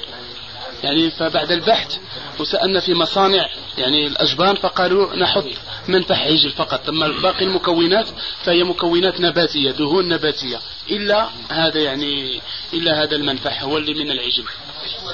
يعني 0.83 1.11
فبعد 1.11 1.51
البحث 1.51 1.97
وسألنا 2.39 2.79
في 2.79 2.93
مصانع 2.93 3.47
يعني 3.77 4.07
الأجبان 4.07 4.55
فقالوا 4.55 5.15
نحط 5.15 5.45
منفح 5.87 6.21
عجل 6.21 6.51
فقط. 6.51 6.89
أما 6.89 7.07
باقي 7.07 7.45
المكونات 7.45 8.07
فهي 8.43 8.63
مكونات 8.63 9.19
نباتية 9.21 9.71
دهون 9.71 10.09
نباتية. 10.09 10.59
إلا 10.89 11.29
هذا 11.49 11.79
يعني 11.79 12.41
إلا 12.73 13.03
هذا 13.03 13.15
المنفح 13.15 13.63
هو 13.63 13.77
اللي 13.77 13.93
من 13.93 14.11
العجل. 14.11 14.45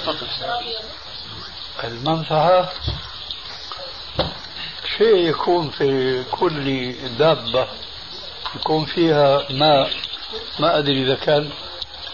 فقط. 0.05 0.27
المنفعة 1.83 2.71
شيء 4.97 5.15
يكون 5.15 5.69
في 5.69 6.23
كل 6.31 6.93
دابة 7.19 7.67
يكون 8.55 8.85
فيها 8.85 9.51
ماء. 9.51 9.89
ما 10.59 10.77
أدري 10.77 11.03
إذا 11.03 11.15
كان 11.15 11.49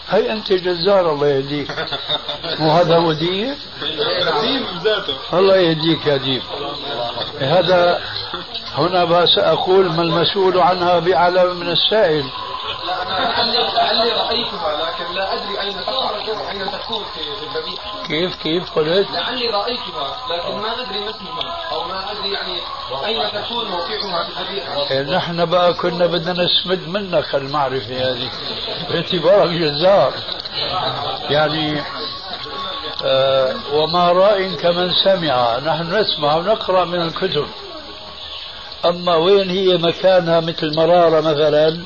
هي 0.08 0.32
أنت 0.32 0.52
جزار 0.52 1.12
الله 1.12 1.28
يهديك؟ 1.28 1.68
مو 2.58 2.70
هذا 2.70 2.98
ودية 2.98 3.56
الله 5.32 5.56
يهديك 5.56 6.06
يا 6.06 6.16
ديب 6.16 6.42
هذا 7.40 8.00
هنا 8.74 9.26
سأقول 9.26 9.92
ما 9.92 10.02
المسؤول 10.02 10.58
عنها 10.58 10.98
بأعلم 10.98 11.56
من 11.56 11.68
السائل. 11.68 12.24
لعلي 13.76 14.12
رأيتها 14.12 14.70
لكن 14.76 15.14
لا 15.14 15.32
أدري 15.32 15.60
أين 15.60 15.78
أين 16.50 16.70
تكون 16.70 17.04
في 17.14 17.20
الذبيحة 17.46 18.02
كيف 18.06 18.36
كيف 18.42 18.70
قلت؟ 18.70 19.10
لعلي 19.10 19.46
رأيتها 19.46 20.16
لكن 20.30 20.56
ما 20.56 20.72
أدري 20.72 21.00
ما 21.00 21.10
اسمها 21.10 21.56
أو 21.72 21.84
ما 21.84 22.10
أدري 22.12 22.32
يعني 22.32 22.60
أين 23.06 23.42
تكون 23.44 23.68
موقعها 23.68 24.24
في 24.24 24.40
الذبيحة. 24.40 25.16
نحن 25.16 25.44
بقى 25.44 25.74
كنا 25.74 26.06
بدنا 26.06 26.44
نسمد 26.44 26.88
منك 26.88 27.34
المعرفة 27.34 28.10
هذه. 28.10 28.30
باعتبارك 28.90 29.50
جزار 29.50 29.93
يعني 31.30 31.82
آه 33.04 33.54
وما 33.72 34.12
راء 34.12 34.54
كمن 34.54 34.90
سمع. 35.04 35.58
نحن 35.58 35.94
نسمع 35.96 36.36
ونقرأ 36.36 36.84
من 36.84 37.02
الكتب. 37.02 37.46
أما 38.84 39.16
وين 39.16 39.50
هي 39.50 39.76
مكانها 39.76 40.40
مثل 40.40 40.76
مرارة 40.76 41.20
مثلا 41.20 41.84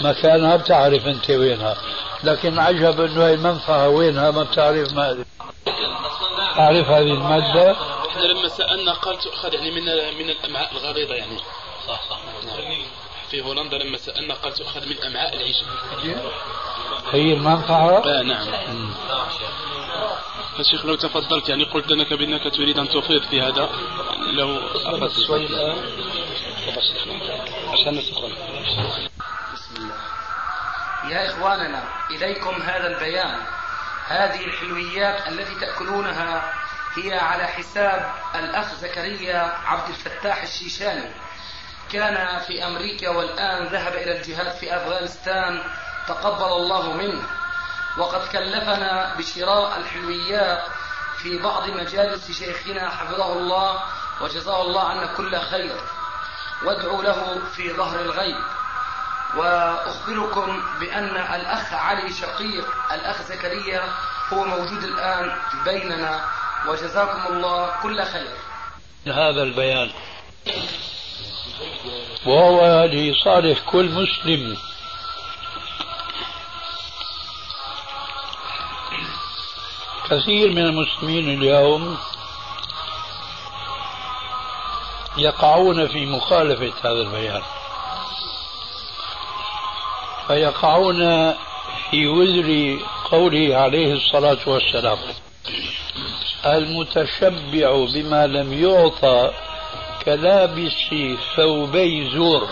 مكانها 0.00 0.56
بتعرف 0.56 1.06
أنت 1.06 1.30
وينها. 1.30 1.76
لكن 2.24 2.58
عجب 2.58 3.00
أنه 3.00 3.26
هي 3.26 3.34
المنفعة 3.34 3.88
وينها 3.88 4.30
ما 4.30 4.42
بتعرف 4.42 4.92
ما 4.92 5.10
أدري. 5.10 5.24
تعرف 6.56 6.86
هذه 6.88 7.12
المادة؟ 7.14 7.76
إحنا 8.08 8.22
لما 8.22 8.48
سألنا 8.48 8.92
قال 8.92 9.18
تؤخذ 9.18 9.54
يعني 9.54 9.70
من 9.70 9.82
من 10.18 10.30
الأمعاء 10.30 10.72
الغليظة 10.72 11.14
يعني. 11.14 11.36
صح 11.88 12.00
صح. 12.10 12.18
نعم. 12.46 12.82
في 13.30 13.40
هولندا 13.40 13.78
لما 13.78 13.96
سألنا 13.96 14.34
قال 14.34 14.52
تؤخذ 14.54 14.86
من 14.86 15.04
أمعاء 15.04 15.36
العيش. 15.36 15.56
هي 17.12 17.32
المنفعة؟ 17.32 17.98
آه 17.98 18.22
نعم. 18.22 18.46
فالشيخ 20.56 20.84
لو 20.84 20.94
تفضلت 20.94 21.48
يعني 21.48 21.64
قلت 21.64 21.90
لك 21.90 22.12
بأنك 22.12 22.42
تريد 22.54 22.78
أن 22.78 22.88
تفيض 22.88 23.22
في 23.22 23.40
هذا. 23.42 23.70
لو 24.32 24.56
أخذت. 24.56 25.26
شوي 25.26 25.46
الآن 25.46 25.76
عشان 27.72 27.94
نسخن 27.94 28.32
بسم 29.54 29.76
الله. 29.76 29.96
يا 31.10 31.30
إخواننا 31.30 31.84
إليكم 32.10 32.62
هذا 32.62 32.86
البيان. 32.86 33.40
هذه 34.06 34.44
الحلويات 34.44 35.28
التي 35.28 35.54
تأكلونها 35.60 36.52
هي 36.96 37.12
على 37.12 37.46
حساب 37.46 38.12
الأخ 38.34 38.74
زكريا 38.74 39.54
عبد 39.64 39.88
الفتاح 39.88 40.42
الشيشاني. 40.42 41.10
كان 41.96 42.40
في 42.40 42.66
أمريكا 42.66 43.08
والآن 43.08 43.66
ذهب 43.66 43.94
إلى 43.94 44.18
الجهاد 44.18 44.50
في 44.56 44.76
أفغانستان 44.76 45.62
تقبل 46.08 46.52
الله 46.52 46.92
منه. 46.92 47.22
وقد 47.98 48.28
كلفنا 48.28 49.14
بشراء 49.18 49.78
الحلويات 49.78 50.64
في 51.18 51.38
بعض 51.38 51.68
مجالس 51.68 52.30
شيخنا 52.30 52.90
حفظه 52.90 53.32
الله 53.32 53.80
وجزاه 54.20 54.62
الله 54.62 54.82
عنا 54.82 55.06
كل 55.06 55.40
خير. 55.40 55.80
وادعوا 56.64 57.02
له 57.02 57.40
في 57.56 57.72
ظهر 57.72 58.00
الغيب. 58.00 58.44
وأخبركم 59.36 60.62
بأن 60.80 61.16
الأخ 61.16 61.72
علي 61.72 62.12
شقيق 62.12 62.66
الأخ 62.92 63.22
زكريا 63.22 63.82
هو 64.32 64.44
موجود 64.44 64.84
الآن 64.84 65.36
بيننا. 65.64 66.24
وجزاكم 66.68 67.32
الله 67.32 67.70
كل 67.82 68.04
خير. 68.04 68.36
هذا 69.06 69.42
البيان. 69.42 69.90
وهو 72.26 72.84
لصالح 72.84 73.58
كل 73.66 73.84
مسلم. 73.90 74.56
كثير 80.10 80.50
من 80.50 80.58
المسلمين 80.58 81.28
اليوم 81.28 81.98
يقعون 85.18 85.88
في 85.88 86.06
مخالفة 86.06 86.72
هذا 86.84 87.00
البيان. 87.00 87.42
فيقعون 90.26 91.32
في 91.90 92.06
وزر 92.06 92.78
قوله 93.10 93.56
عليه 93.56 93.92
الصلاة 93.92 94.38
والسلام 94.46 94.98
المتشبع 96.46 97.86
بما 97.94 98.26
لم 98.26 98.52
يعطى 98.52 99.30
كلابس 100.06 100.94
ثوبي 101.36 102.10
زور. 102.10 102.48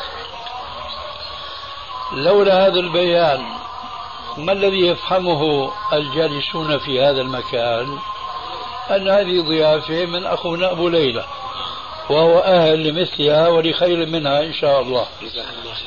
لولا 2.13 2.67
هذا 2.67 2.81
البيان 2.81 3.45
ما 4.37 4.53
الذي 4.53 4.87
يفهمه 4.87 5.73
الجالسون 5.93 6.79
في 6.79 7.03
هذا 7.03 7.21
المكان؟ 7.21 7.99
أن 8.91 9.09
هذه 9.09 9.41
ضيافة 9.41 10.07
من 10.07 10.27
أخونا 10.27 10.71
أبو 10.71 10.89
ليلى 10.89 11.25
وهو 12.11 12.39
أهل 12.39 12.89
لمثلها 12.89 13.49
ولخير 13.49 14.07
منها 14.07 14.41
إن 14.41 14.53
شاء 14.53 14.81
الله. 14.81 15.07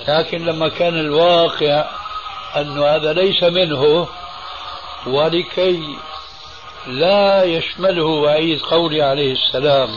لكن 0.08 0.46
لما 0.46 0.70
كان 0.70 1.00
الواقع 1.00 1.86
أن 2.56 2.80
هذا 2.80 3.14
ليس 3.14 3.44
منه 3.44 4.08
ولكي 5.08 5.98
لا 6.88 7.44
يشمله 7.44 8.06
وعيد 8.06 8.62
قوله 8.62 9.04
عليه 9.04 9.34
السلام 9.34 9.90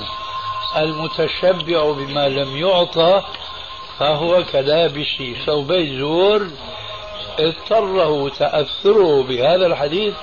المتشبع 0.77 1.93
بما 1.93 2.29
لم 2.29 2.57
يعطى 2.57 3.23
فهو 3.99 4.45
كلابس 4.53 5.23
ثوبي 5.47 5.99
زور 5.99 6.51
اضطره 7.39 8.29
تأثره 8.29 9.23
بهذا 9.23 9.66
الحديث 9.66 10.14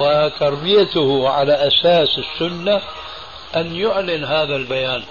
وتربيته 0.00 1.28
على 1.28 1.52
أساس 1.52 2.18
السنة 2.18 2.80
أن 3.56 3.76
يعلن 3.76 4.24
هذا 4.24 4.56
البيان. 4.56 5.04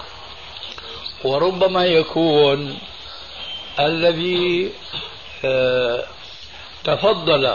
وربما 1.24 1.84
يكون 1.84 2.78
الذي 3.80 4.70
آه، 5.44 6.04
تفضل 6.84 7.54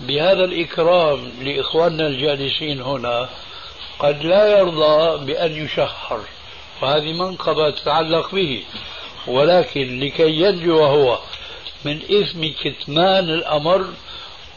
بهذا 0.00 0.44
الإكرام 0.44 1.32
لإخواننا 1.40 2.06
الجالسين 2.06 2.82
هنا 2.82 3.28
قد 3.98 4.22
لا 4.22 4.58
يرضى 4.58 5.24
بأن 5.24 5.52
يشهر. 5.64 6.20
وهذه 6.82 7.12
منقبة 7.12 7.70
تتعلق 7.70 8.34
به. 8.34 8.62
ولكن 9.26 10.00
لكي 10.00 10.30
ينجو 10.40 10.84
هو 10.84 11.18
من 11.84 12.00
إثم 12.10 12.44
كتمان 12.64 13.30
الأمر 13.30 13.86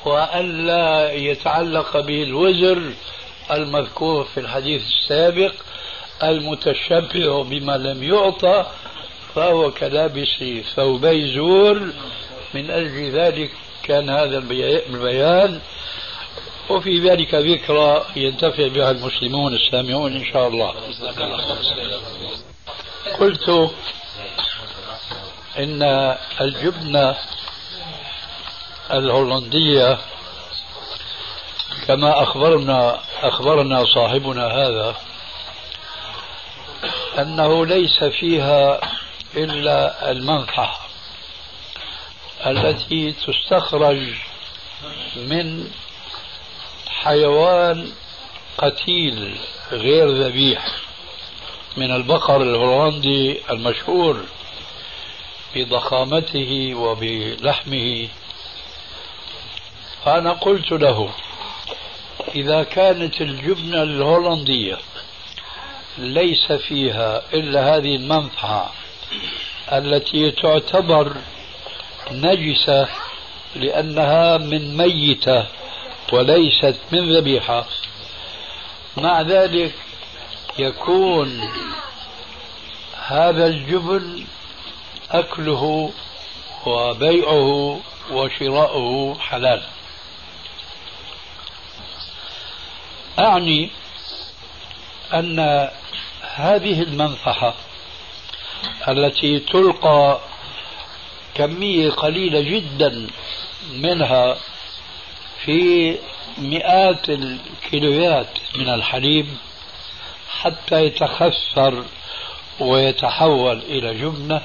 وأن 0.06 0.68
لا 0.68 1.12
يتعلق 1.12 2.00
به 2.00 2.24
الوزر 2.24 2.82
المذكور 3.52 4.24
في 4.24 4.40
الحديث 4.40 4.82
السابق 4.82 5.54
المتشبه 6.24 7.44
بما 7.44 7.78
لم 7.78 8.04
يعطى 8.04 8.66
فهو 9.36 9.72
كلابس 9.72 10.44
ثوبي 10.76 11.34
زور. 11.36 11.92
من 12.54 12.72
أجل 12.72 13.12
ذلك 13.12 13.52
كان 13.84 14.10
هذا 14.10 14.38
البيان 14.38 15.60
وفي 16.70 17.09
ذلك 17.09 17.36
ذكرى 17.36 18.05
ينتفع 18.15 18.68
بها 18.68 18.91
المسلمون 18.91 19.53
السامعون 19.53 20.15
إن 20.15 20.26
شاء 20.34 20.47
الله. 20.47 20.74
قلت 23.20 23.72
إن 25.57 25.84
الجبنة 26.41 27.15
الهولندية 28.91 29.97
كما 31.88 32.24
أخبرنا 32.24 32.99
أخبرنا 33.22 33.86
صاحبنا 33.86 34.47
هذا 34.47 34.95
أنه 37.20 37.65
ليس 37.65 38.03
فيها 38.03 38.80
إلا 39.36 40.11
المنفعة 40.11 40.78
التي 42.45 43.11
تستخرج 43.11 44.07
من 45.15 45.72
حيوان 47.04 47.91
قتيل 48.58 49.38
غير 49.72 50.08
ذبيح 50.10 50.68
من 51.78 51.91
البقر 51.91 52.41
الهولندي 52.41 53.38
المشهور 53.50 54.26
بضخامته 55.56 56.76
وبلحمه. 56.76 58.08
فأنا 60.06 60.34
قلت 60.34 60.72
له 60.72 61.10
إذا 62.36 62.64
كانت 62.64 63.22
الجبنة 63.22 63.84
الهولندية 63.84 64.78
ليس 65.98 66.52
فيها 66.52 67.22
إلا 67.34 67.78
هذه 67.78 67.95
المنفعة 67.95 68.72
التي 69.72 70.32
تعتبر 70.32 71.14
نجسة 72.12 72.88
لأنها 73.56 74.38
من 74.38 74.78
ميتة 74.78 75.45
وليست 76.14 76.78
من 76.91 77.18
ذبيحة. 77.18 77.66
مع 78.97 79.22
ذلك 79.22 79.74
يكون 80.60 81.49
هذا 83.08 83.45
الجبن 83.47 84.26
أكله 85.12 85.91
وبيعه 86.66 87.80
وشراؤه 88.12 89.20
حلال. 89.20 89.64
أعني 93.20 93.70
أن 95.14 95.70
هذه 96.22 96.82
المنفعة 96.82 97.53
التي 98.88 99.39
تلقى 99.39 100.20
كمية 101.36 101.89
قليلة 101.89 102.41
جدا 102.41 103.08
منها 103.74 104.38
في 105.46 105.96
مئات 106.38 107.10
الكيلوات 107.10 108.28
من 108.56 108.70
الحليب 108.70 109.28
حتى 110.30 110.86
يتخثر 110.86 111.84
ويتحول 112.60 113.58
إلى 113.58 113.94
جبنة. 113.94 114.42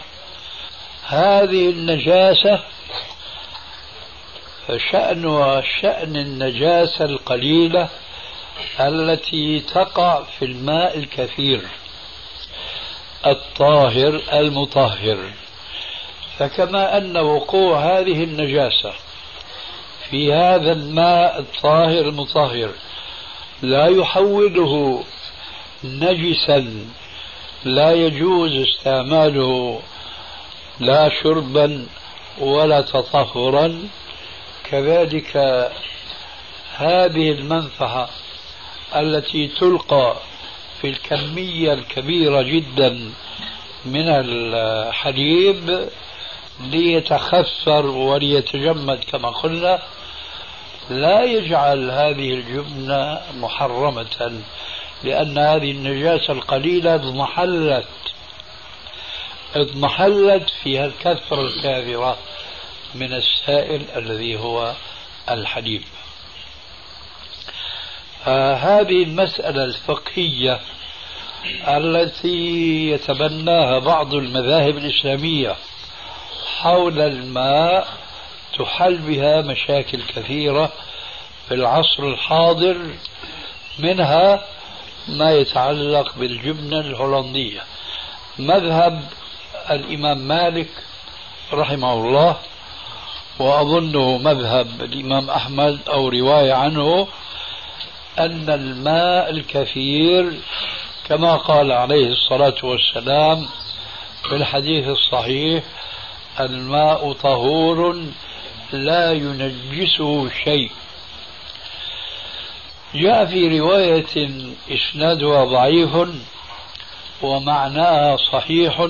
هذه 1.07 1.71
النجاسة 1.71 2.61
شأنها 4.91 5.63
شأن 5.81 6.17
النجاسة 6.17 7.05
القليلة 7.05 7.89
التي 8.81 9.61
تقع 9.61 10.23
في 10.39 10.45
الماء 10.45 10.99
الكثير 10.99 11.61
الطاهر 13.27 14.21
المطهر. 14.33 15.33
فكما 16.39 16.97
أن 16.97 17.17
وقوع 17.17 17.79
هذه 17.79 18.25
النجاسة 18.25 18.93
في 20.13 20.33
هذا 20.33 20.73
الماء 20.73 21.39
الطاهر 21.39 22.09
المطهر 22.09 22.71
لا 23.63 23.87
يحوله 23.87 25.05
نجسا 25.85 26.87
لا 27.65 27.93
يجوز 27.93 28.51
استعماله 28.69 29.81
لا 30.81 31.11
شربا 31.23 31.87
ولا 32.39 32.81
تطهرا. 32.81 33.89
كذلك 34.71 35.37
هذه 36.77 37.31
المنفعة 37.33 38.09
التي 38.97 39.49
تلقى 39.49 40.17
في 40.81 40.89
الكمية 40.89 41.73
الكبيرة 41.73 42.43
جدا 42.43 42.91
من 43.85 44.09
الحليب 44.09 45.89
ليتخثر 46.61 47.87
وليتجمد 47.87 49.05
كما 49.13 49.29
قلنا. 49.31 49.83
لا 50.91 51.25
يجعل 51.25 51.91
هذه 51.91 52.35
الجبنة 52.35 53.21
محرمة 53.35 54.41
لأن 55.05 55.39
هذه 55.39 55.71
النجاسة 55.71 56.33
القليلة 56.33 56.95
اضمحلت 56.95 57.89
اضمحلت 59.55 60.51
فيها 60.63 60.87
الكثرة 60.87 61.41
الكافرة 61.41 62.17
من 62.95 63.13
السائل 63.13 63.83
الذي 63.97 64.39
هو 64.39 64.73
الحليب. 65.31 65.83
هذه 68.57 69.03
المسألة 69.03 69.65
الفقهية 69.65 70.61
التي 71.69 72.91
يتبناها 72.91 73.79
بعض 73.79 74.15
المذاهب 74.15 74.79
الإسلامية 74.79 75.57
حول 76.61 77.01
الماء 77.01 78.02
تحل 78.59 78.97
بها 78.99 79.43
مشاكل 79.43 80.03
كثيرة 80.03 80.73
في 81.49 81.55
العصر 81.55 82.03
الحاضر 82.03 82.77
منها 83.79 84.45
ما 85.09 85.33
يتعلق 85.33 86.15
بالجبنة 86.19 86.81
الهولندية. 86.81 87.61
مذهب 88.39 89.03
الإمام 89.71 90.19
مالك 90.19 90.69
رحمه 91.53 91.93
الله 91.93 92.37
وأظنه 93.39 94.19
مذهب 94.19 94.83
الإمام 94.83 95.31
أحمد 95.31 95.79
أو 95.89 96.09
رواية 96.09 96.53
عنه 96.53 97.09
أن 98.19 98.51
الماء 98.51 99.31
الكثير 99.31 100.41
كما 101.09 101.37
قال 101.37 101.73
عليه 101.73 102.09
الصلاة 102.09 102.55
والسلام 102.63 103.47
في 104.29 104.35
الحديث 104.37 104.89
الصحيح 104.89 105.65
الماء 106.41 107.13
طهور 107.13 108.03
لا 108.73 109.13
ينجسه 109.13 110.31
شيء. 110.45 110.71
جاء 112.95 113.27
في 113.27 113.61
رواية 113.61 114.31
إسنادها 114.71 115.45
ضعيف 115.45 116.09
ومعناها 117.23 118.17
صحيح 118.33 118.89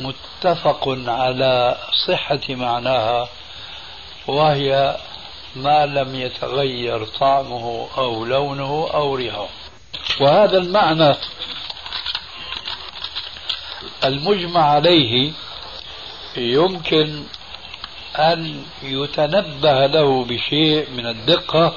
متفق 0.00 0.88
على 1.06 1.78
صحة 2.06 2.40
معناها 2.48 3.28
وهي 4.26 4.96
ما 5.56 5.86
لم 5.86 6.14
يتغير 6.14 7.04
طعمه 7.04 7.88
أو 7.98 8.24
لونه 8.24 8.90
أو 8.94 9.14
ريحه. 9.14 9.48
وهذا 10.20 10.58
المعنى 10.58 11.14
المجمع 14.04 14.60
عليه 14.60 15.32
يمكن 16.36 17.22
أن 18.16 18.62
يتنبه 18.82 19.86
له 19.86 20.24
بشيء 20.24 20.90
من 20.90 21.06
الدقة 21.06 21.74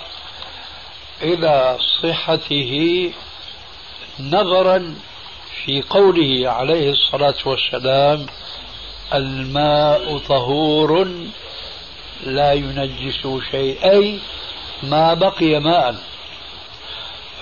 إلى 1.21 1.77
صحته 2.01 3.11
نظرا 4.19 4.95
في 5.65 5.81
قوله 5.81 6.49
عليه 6.49 6.91
الصلاة 6.91 7.35
والسلام 7.45 8.25
الماء 9.13 10.17
طهور 10.17 11.07
لا 12.25 12.53
ينجس 12.53 13.27
شيء 13.51 13.91
أي 13.91 14.19
ما 14.83 15.13
بقي 15.13 15.59
ماء. 15.59 15.95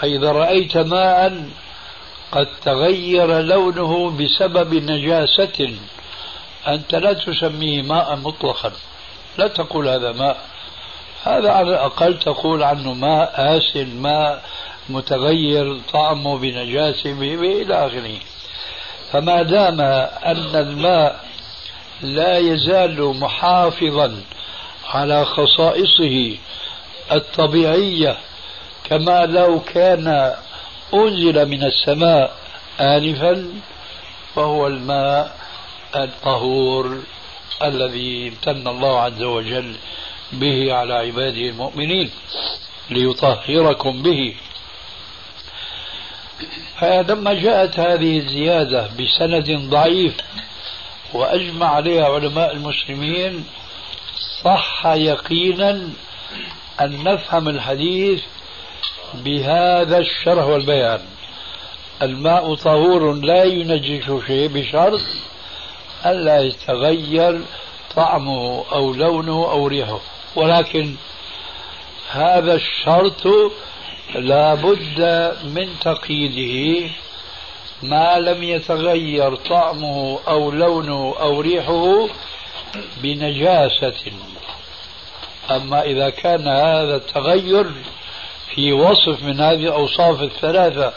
فإذا 0.02 0.32
رأيت 0.32 0.78
ماء 0.78 1.50
قد 2.32 2.48
تغير 2.66 3.40
لونه 3.42 4.10
بسبب 4.10 4.74
نجاسة 4.74 5.76
أنت 6.68 6.96
لا 6.96 7.14
تسميه 7.14 7.82
ماء 7.82 8.16
مطلقا. 8.16 8.72
لا 9.38 9.48
تقول 9.48 9.88
هذا 9.88 10.12
ماء. 10.12 10.38
هذا 11.24 11.52
على 11.52 11.70
الأقل 11.70 12.20
تقول 12.20 12.64
عنه 12.64 12.94
ماء 12.94 13.34
آسن 13.38 13.96
ماء 13.96 14.44
متغير 14.90 15.80
طعمه 15.94 16.38
بنجاسة 16.38 17.12
إلى 17.12 17.88
آخره. 17.88 18.20
فما 19.12 19.42
دام 19.42 19.82
أن 19.82 20.56
الماء 20.56 21.26
لا 22.02 22.38
يزال 22.38 23.20
محافظا 23.20 24.22
على 24.90 25.26
خصائصه 25.26 26.38
الطبيعية 27.12 28.18
كما 28.84 29.26
لو 29.26 29.60
كان 29.60 30.36
أنزل 30.94 31.46
من 31.46 31.64
السماء 31.64 32.32
آنفا 32.80 33.50
فهو 34.36 34.68
الماء 34.68 35.41
الطهور 35.96 37.00
الذي 37.64 38.28
امتن 38.28 38.68
الله 38.68 39.00
عز 39.00 39.22
وجل 39.22 39.76
به 40.34 40.74
على 40.74 40.94
عباده 40.94 41.42
المؤمنين 41.42 42.10
ليطهركم 42.90 44.02
به. 44.02 44.36
فلما 46.80 47.34
جاءت 47.34 47.80
هذه 47.80 48.18
الزيادة 48.18 48.90
بسند 49.00 49.70
ضعيف 49.70 50.18
وأجمع 51.14 51.68
عليها 51.68 52.06
علماء 52.06 52.54
المسلمين 52.54 53.46
صح 54.44 54.86
يقينا 54.86 55.90
أن 56.82 57.04
نفهم 57.04 57.50
الحديث 57.50 58.22
بهذا 59.14 59.98
الشرح 59.98 60.46
والبيان. 60.46 61.02
الماء 62.02 62.56
طهور 62.56 63.14
لا 63.14 63.44
ينجس 63.44 64.26
شيء 64.28 64.48
بشرط 64.48 65.02
ألا 66.06 66.40
يتغير 66.40 67.42
طعمه 67.96 68.64
أو 68.72 68.94
لونه 68.94 69.52
أو 69.52 69.68
ريحه. 69.68 70.00
ولكن 70.36 70.96
هذا 72.12 72.54
الشرط 72.54 73.28
لا 74.16 74.54
بد 74.54 75.32
من 75.44 75.80
تقييده. 75.82 76.90
ما 77.84 78.20
لم 78.20 78.44
يتغير 78.44 79.36
طعمه 79.36 80.20
أو 80.28 80.52
لونه 80.52 81.16
أو 81.20 81.42
ريحه 81.42 82.08
بنجاسة. 82.98 84.12
أما 85.52 85.82
إذا 85.82 86.10
كان 86.10 86.48
هذا 86.48 86.96
التغير 86.96 87.72
في 88.56 88.74
وصف 88.74 89.24
من 89.24 89.40
هذه 89.40 89.64
الأوصاف 89.64 90.22
الثلاثة 90.22 90.94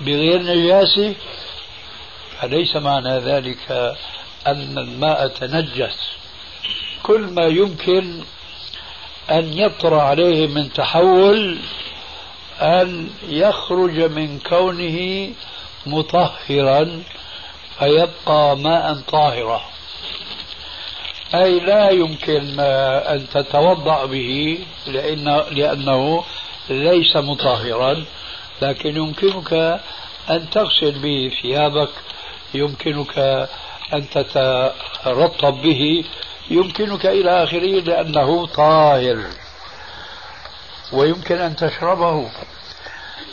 بغير 0.00 0.42
نجاسة 0.42 1.14
فليس 2.40 2.76
معنى 2.76 3.18
ذلك 3.18 3.94
أن 4.46 4.78
الماء 4.78 5.28
تنجس. 5.28 6.10
كل 7.02 7.20
ما 7.20 7.46
يمكن 7.46 8.20
أن 9.30 9.58
يطرأ 9.58 10.02
عليه 10.02 10.46
من 10.46 10.72
تحول 10.72 11.58
أن 12.60 13.10
يخرج 13.28 14.00
من 14.00 14.38
كونه 14.38 15.28
مطهرا 15.86 17.02
فيبقى 17.78 18.56
ماء 18.56 18.94
طاهرا. 18.94 19.60
أي 21.34 21.60
لا 21.60 21.90
يمكن 21.90 22.60
أن 22.60 23.26
تتوضأ 23.28 24.04
به 24.06 24.58
لأن 24.86 25.42
لأنه 25.50 26.24
ليس 26.70 27.16
مطهرا 27.16 28.04
لكن 28.62 28.96
يمكنك 28.96 29.80
أن 30.30 30.50
تغسل 30.50 30.98
به 30.98 31.32
ثيابك 31.42 31.90
يمكنك 32.54 33.48
أن 33.94 34.10
تترطب 34.10 35.62
به 35.62 36.04
يمكنك 36.50 37.06
إلى 37.06 37.44
آخره 37.44 37.80
لأنه 37.80 38.46
طاهر 38.46 39.26
ويمكن 40.92 41.38
أن 41.38 41.56
تشربه 41.56 42.30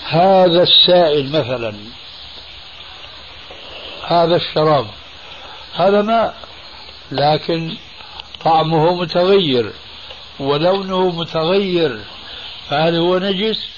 هذا 0.10 0.64
السائل 0.64 1.32
مثلا 1.32 1.74
هذا 4.08 4.36
الشراب 4.36 4.88
هذا 5.76 6.02
ماء 6.02 6.36
لكن 7.12 7.78
طعمه 8.44 8.96
متغير 8.96 9.74
ولونه 10.40 11.12
متغير 11.12 12.00
فهل 12.70 12.96
هو 12.96 13.18
نجس؟ 13.18 13.70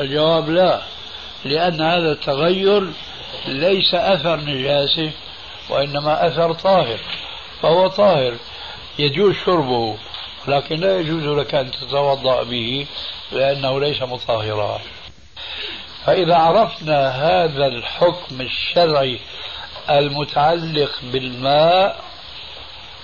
الجواب 0.00 0.50
لا 0.50 0.82
لأن 1.44 1.80
هذا 1.80 2.12
التغير 2.12 2.92
ليس 3.46 3.94
أثر 3.94 4.40
نجاسة 4.40 5.10
وإنما 5.68 6.26
أثر 6.26 6.52
طاهر 6.52 6.98
فهو 7.62 7.88
طاهر 7.88 8.34
يجوز 8.98 9.34
شربه 9.46 9.96
لكن 10.48 10.80
لا 10.80 11.00
يجوز 11.00 11.38
لك 11.38 11.54
أن 11.54 11.70
تتوضأ 11.70 12.42
به 12.42 12.86
لأنه 13.32 13.80
ليس 13.80 14.02
مطهرا. 14.02 14.80
فإذا 16.06 16.36
عرفنا 16.36 17.08
هذا 17.08 17.66
الحكم 17.66 18.40
الشرعي 18.40 19.20
المتعلق 19.90 20.90
بالماء 21.02 22.00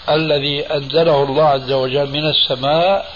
الذي 0.08 0.66
أنزله 0.66 1.22
الله 1.22 1.44
عز 1.44 1.72
وجل 1.72 2.10
من 2.10 2.24
السماء 2.26 3.14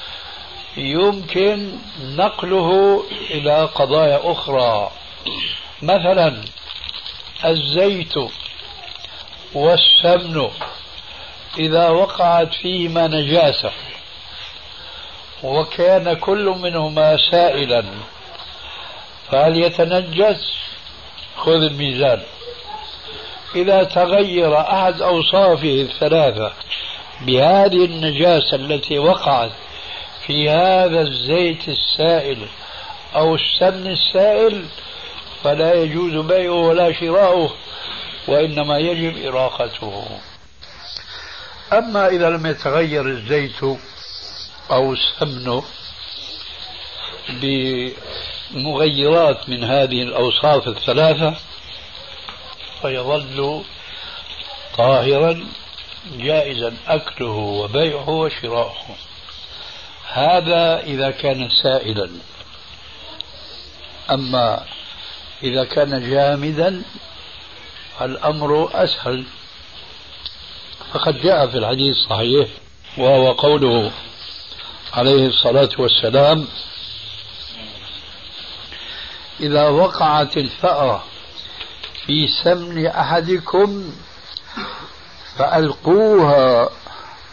يمكن 0.76 1.72
نقله 2.02 3.02
إلى 3.30 3.64
قضايا 3.64 4.20
أخرى. 4.32 4.90
مثلا 5.82 6.44
الزيت. 7.44 8.14
والسمن 9.54 10.50
إذا 11.58 11.88
وقعت 11.88 12.54
فيهما 12.54 13.06
نجاسة 13.06 13.72
وكان 15.42 16.14
كل 16.14 16.54
منهما 16.62 17.16
سائلا 17.30 17.84
فهل 19.30 19.56
يتنجس؟ 19.56 20.54
خذ 21.36 21.62
الميزان. 21.62 22.22
إذا 23.54 23.84
تغير 23.84 24.60
أحد 24.60 25.02
أوصافه 25.02 25.80
الثلاثة 25.80 26.52
بهذه 27.20 27.84
النجاسة 27.84 28.56
التي 28.56 28.98
وقعت 28.98 29.50
في 30.26 30.50
هذا 30.50 31.00
الزيت 31.00 31.68
السائل 31.68 32.38
أو 33.16 33.34
السمن 33.34 33.86
السائل 33.86 34.64
فلا 35.44 35.74
يجوز 35.74 36.26
بيعه 36.26 36.52
ولا 36.52 36.92
شراؤه. 36.92 37.50
وإنما 38.28 38.78
يجب 38.78 39.26
إراقته. 39.26 40.06
أما 41.72 42.08
إذا 42.08 42.30
لم 42.30 42.46
يتغير 42.46 43.06
الزيت 43.06 43.62
أو 44.70 44.92
السمن 44.92 45.62
بمغيرات 48.52 49.48
من 49.48 49.64
هذه 49.64 50.02
الأوصاف 50.02 50.68
الثلاثة 50.68 51.34
فيظل 52.82 53.64
طاهرا 54.76 55.46
جائزا 56.16 56.76
أكله 56.86 57.30
وبيعه 57.30 58.08
وشراؤه. 58.08 58.96
هذا 60.08 60.80
إذا 60.80 61.10
كان 61.10 61.48
سائلا. 61.62 62.10
أما 64.10 64.64
إذا 65.42 65.64
كان 65.64 66.10
جامدا 66.10 66.82
الأمر 68.02 68.70
أسهل. 68.74 69.24
فقد 70.92 71.22
جاء 71.22 71.46
في 71.46 71.58
الحديث 71.58 71.96
الصحيح 71.96 72.48
وهو 72.98 73.32
قوله 73.32 73.90
عليه 74.92 75.26
الصلاة 75.26 75.68
والسلام 75.78 76.46
إذا 79.40 79.68
وقعت 79.68 80.36
الفأرة 80.36 81.04
في 82.06 82.28
سمن 82.28 82.86
أحدكم 82.86 83.92
فألقوها 85.36 86.68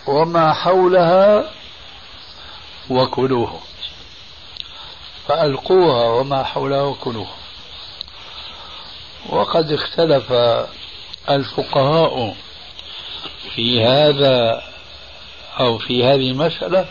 وما 0.08 0.54
حولها 0.54 1.52
وكلوه. 2.90 3.60
فألقوها 5.28 6.04
وما 6.06 6.44
حولها 6.44 6.82
وكلوه. 6.82 7.28
وقد 9.30 9.72
اختلف 9.72 10.32
الفقهاء 11.30 12.36
في 13.56 13.84
هذا 13.86 14.64
أو 15.60 15.78
في 15.78 16.04
هذه 16.04 16.32
المسألة 16.32 16.86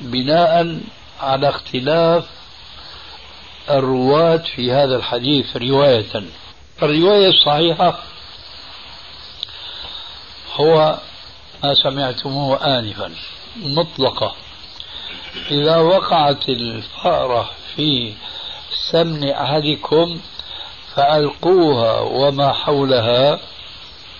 بناء 0.00 0.80
على 1.20 1.48
اختلاف 1.48 2.24
الرواة 3.70 4.36
في 4.36 4.72
هذا 4.72 4.96
الحديث 4.96 5.56
رواية. 5.56 6.24
الرواية 6.82 7.28
الصحيحة 7.28 7.98
هو 10.54 10.98
ما 11.62 11.74
سمعتموه 11.74 12.78
آنفا 12.78 13.14
مطلقة. 13.56 14.34
إذا 15.50 15.76
وقعت 15.76 16.48
الفأرة 16.48 17.50
في 17.76 18.14
سمن 18.90 19.30
أحدكم 19.30 20.20
فألقوها 20.96 22.00
وما 22.00 22.52
حولها 22.52 23.40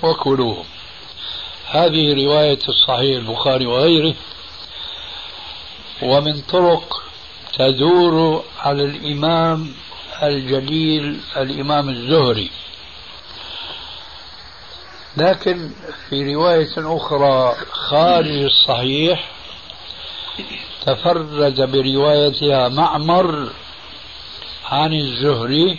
وكلوه 0.02 0.64
هذه 1.70 2.24
رواية 2.24 2.58
الصحيح 2.68 3.16
البخاري 3.18 3.66
وغيره 3.66 4.14
ومن 6.02 6.40
طرق 6.40 7.02
تدور 7.58 8.44
على 8.58 8.84
الإمام 8.84 9.74
الجليل 10.22 11.20
الإمام 11.36 11.88
الزهري. 11.88 12.50
لكن 15.16 15.70
في 16.08 16.34
رواية 16.34 16.72
أخرى 16.78 17.56
خارج 17.70 18.42
الصحيح 18.42 19.30
تفرد 20.86 21.70
بروايتها 21.72 22.68
معمر 22.68 23.50
عن 24.66 24.92
الزهري 24.94 25.78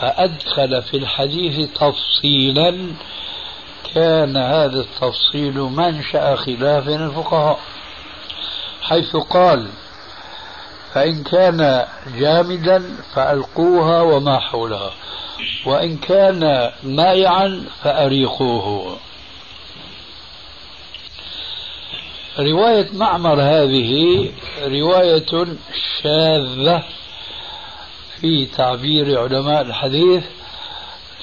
فأدخل 0.00 0.82
في 0.82 0.96
الحديث 0.96 1.70
تفصيلا. 1.70 2.94
كان 3.94 4.36
هذا 4.36 4.80
التفصيل 4.80 5.54
منشأ 5.54 6.36
خلاف 6.36 6.88
الفقهاء 6.88 7.58
حيث 8.82 9.16
قال 9.16 9.68
فإن 10.94 11.22
كان 11.22 11.86
جامدا 12.18 12.96
فألقوها 13.14 14.02
وما 14.02 14.38
حولها 14.38 14.90
وإن 15.66 15.96
كان 15.96 16.72
مائعا 16.82 17.64
فأريقوه. 17.82 18.96
رواية 22.38 22.88
معمر 22.92 23.42
هذه 23.42 24.32
رواية 24.62 25.46
شاذة 26.02 26.82
في 28.20 28.46
تعبير 28.46 29.20
علماء 29.20 29.62
الحديث 29.62 30.24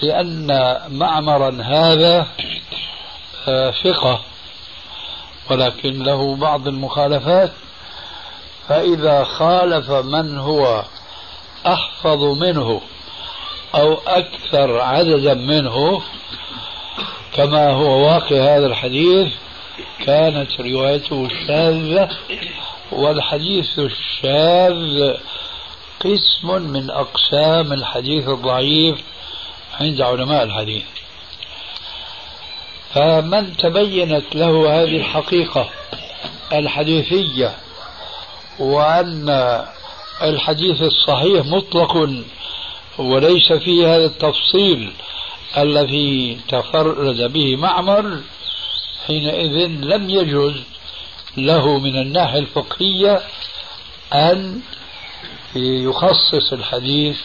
لأن 0.02 0.78
معمرا 0.90 1.62
هذا 1.64 2.28
آه، 3.48 3.74
ثقة 3.84 4.22
ولكن 5.50 6.04
له 6.04 6.36
بعض 6.36 6.68
المخالفات. 6.68 7.52
فإذا 8.68 9.24
خالف 9.24 9.92
من 9.92 10.38
هو 10.38 10.84
أحفظ 11.68 12.24
منه 12.24 12.82
أو 13.76 13.94
أكثر 14.08 14.82
عددا 14.82 15.34
منه 15.34 16.02
كما 17.34 17.70
هو 17.70 18.08
واقع 18.08 18.58
هذا 18.58 18.66
الحديث 18.66 19.34
كانت 20.06 20.62
روايته 20.62 21.28
شاذة 21.48 22.10
والحديث 22.92 23.80
الشاذ 23.80 25.14
قسم 26.00 26.62
من 26.62 26.90
أقسام 26.90 27.74
الحديث 27.74 28.28
الضعيف 28.28 28.96
عند 29.80 30.02
علماء 30.02 30.44
الحديث. 30.44 30.84
فمن 32.94 33.58
تبينت 33.58 34.36
له 34.36 34.82
هذه 34.82 34.98
الحقيقة 34.98 35.70
الحديثية 36.54 37.56
وأن 38.60 39.66
الحديث 40.22 40.82
الصحيح 40.82 41.46
مطلق 41.46 42.10
وليس 42.98 43.54
فيه 43.54 43.96
هذا 43.96 44.06
التفصيل 44.06 44.92
الذي 45.58 46.40
تفرد 46.48 47.34
به 47.34 47.56
معمر 47.56 48.22
حينئذ 49.08 49.68
لم 49.68 50.10
يجوز 50.10 50.54
له 51.38 51.80
من 51.80 51.96
الناحية 51.98 52.40
الفقهية 52.40 53.22
أن 54.14 54.62
يخصص 55.56 56.54
الحديث 56.54 57.18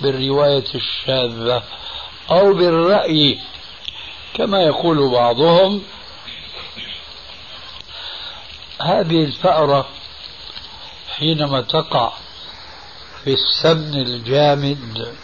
بالرواية 0.00 0.64
الشاذة 0.74 1.62
أو 2.30 2.54
بالرأي 2.54 3.38
كما 4.34 4.62
يقول 4.62 5.10
بعضهم 5.10 5.82
هذه 8.80 9.24
الفأرة 9.24 9.88
حينما 11.16 11.60
تقع 11.60 12.12
في 13.24 13.32
السمن 13.34 13.94
الجامد 13.94 15.14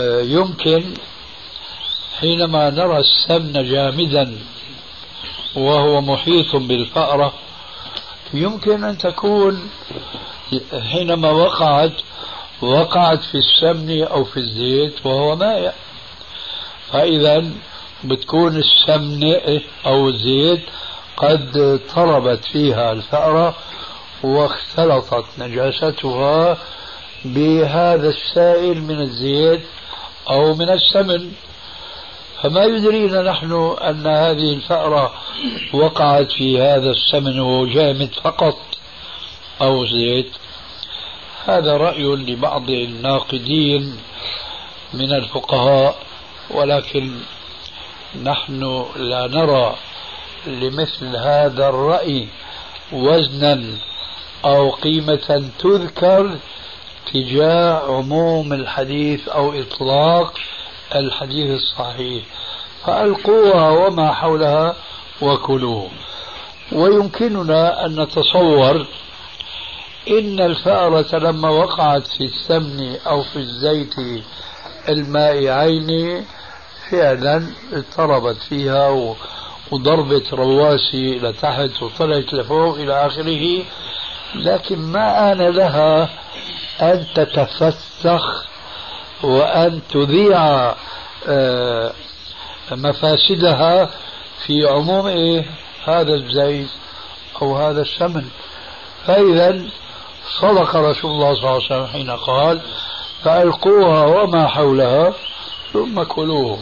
آه، 0.00 0.20
يمكن 0.20 0.94
حينما 2.20 2.70
نرى 2.70 2.98
السمن 2.98 3.52
جامدا 3.52 4.38
وهو 5.54 6.00
محيط 6.00 6.56
بالفأرة 6.56 7.32
يمكن 8.34 8.84
أن 8.84 8.98
تكون 8.98 9.70
حينما 10.92 11.30
وقعت 11.30 11.92
وقعت 12.62 13.22
في 13.22 13.38
السمن 13.38 14.02
أو 14.02 14.24
في 14.24 14.36
الزيت 14.36 15.06
وهو 15.06 15.36
مائع 15.36 15.72
فإذا 16.92 17.44
بتكون 18.04 18.56
السمنة 18.56 19.60
أو 19.86 20.08
الزيت 20.08 20.60
قد 21.16 21.80
طربت 21.94 22.44
فيها 22.44 22.92
الفأرة 22.92 23.54
واختلطت 24.22 25.24
نجاستها 25.38 26.58
بهذا 27.24 28.08
السائل 28.08 28.82
من 28.82 29.00
الزيت 29.00 29.62
أو 30.30 30.54
من 30.54 30.70
السمن. 30.70 31.32
فما 32.42 32.64
يدرينا 32.64 33.22
نحن 33.22 33.76
أن 33.80 34.06
هذه 34.06 34.52
الفأرة 34.54 35.12
وقعت 35.72 36.32
في 36.32 36.62
هذا 36.62 36.90
السمن 36.90 37.40
وهو 37.40 37.66
جامد 37.66 38.10
فقط. 38.24 38.58
أو 39.62 39.86
زيت. 39.86 40.30
هذا 41.44 41.76
رأي 41.76 42.04
لبعض 42.04 42.70
الناقدين 42.70 43.96
من 44.94 45.12
الفقهاء 45.12 45.96
ولكن 46.50 47.12
نحن 48.22 48.84
لا 48.96 49.26
نرى 49.26 49.74
لمثل 50.46 51.16
هذا 51.16 51.68
الرأي 51.68 52.28
وزنا 52.92 53.64
أو 54.44 54.70
قيمة 54.70 55.50
تذكر 55.58 56.38
تجاه 57.12 57.96
عموم 57.96 58.52
الحديث 58.52 59.28
أو 59.28 59.52
إطلاق 59.52 60.38
الحديث 60.94 61.50
الصحيح. 61.50 62.24
فألقوها 62.86 63.70
وما 63.70 64.12
حولها 64.12 64.76
وكلوا 65.22 65.88
ويمكننا 66.72 67.86
أن 67.86 68.00
نتصور 68.00 68.86
إن 70.10 70.40
الفأرة 70.40 71.18
لما 71.18 71.48
وقعت 71.48 72.06
في 72.06 72.24
السمن 72.24 72.96
أو 73.06 73.22
في 73.22 73.36
الزيت 73.36 73.94
المائعين 74.88 76.24
فعلا 76.90 77.46
اضطربت 77.72 78.36
فيها 78.48 79.16
وضربت 79.70 80.34
رواسي 80.34 81.18
لتحت 81.18 81.82
وطلعت 81.82 82.34
لفوق 82.34 82.74
إلى 82.74 83.06
آخره. 83.06 83.64
لكن 84.34 84.78
ما 84.78 85.32
آن 85.32 85.38
لها 85.38 86.08
أن 86.80 87.06
تتفسخ 87.14 88.44
وأن 89.22 89.80
تذيع 89.90 90.74
آه، 91.28 91.92
مفاسدها 92.72 93.90
في 94.46 94.66
عموم 94.66 95.44
هذا 95.84 96.14
الزيت 96.14 96.68
أو 97.42 97.56
هذا 97.56 97.82
السمن 97.82 98.24
فإذا 99.06 99.62
صدق 100.40 100.76
رسول 100.76 101.10
الله 101.10 101.34
صلى 101.34 101.40
الله 101.40 101.54
عليه 101.54 101.64
وسلم 101.66 101.86
حين 101.86 102.10
قال 102.10 102.60
فألقوها 103.24 104.06
وما 104.06 104.46
حولها 104.46 105.12
ثم 105.72 106.02
كلوه. 106.02 106.58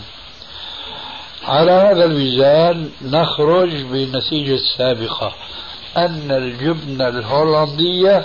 على 1.45 1.73
هذا 1.73 2.05
الميزان 2.05 2.91
نخرج 3.03 3.83
بالنتيجة 3.83 4.55
السابقة 4.55 5.33
أن 5.97 6.31
الجبنة 6.31 7.09
الهولندية 7.09 8.25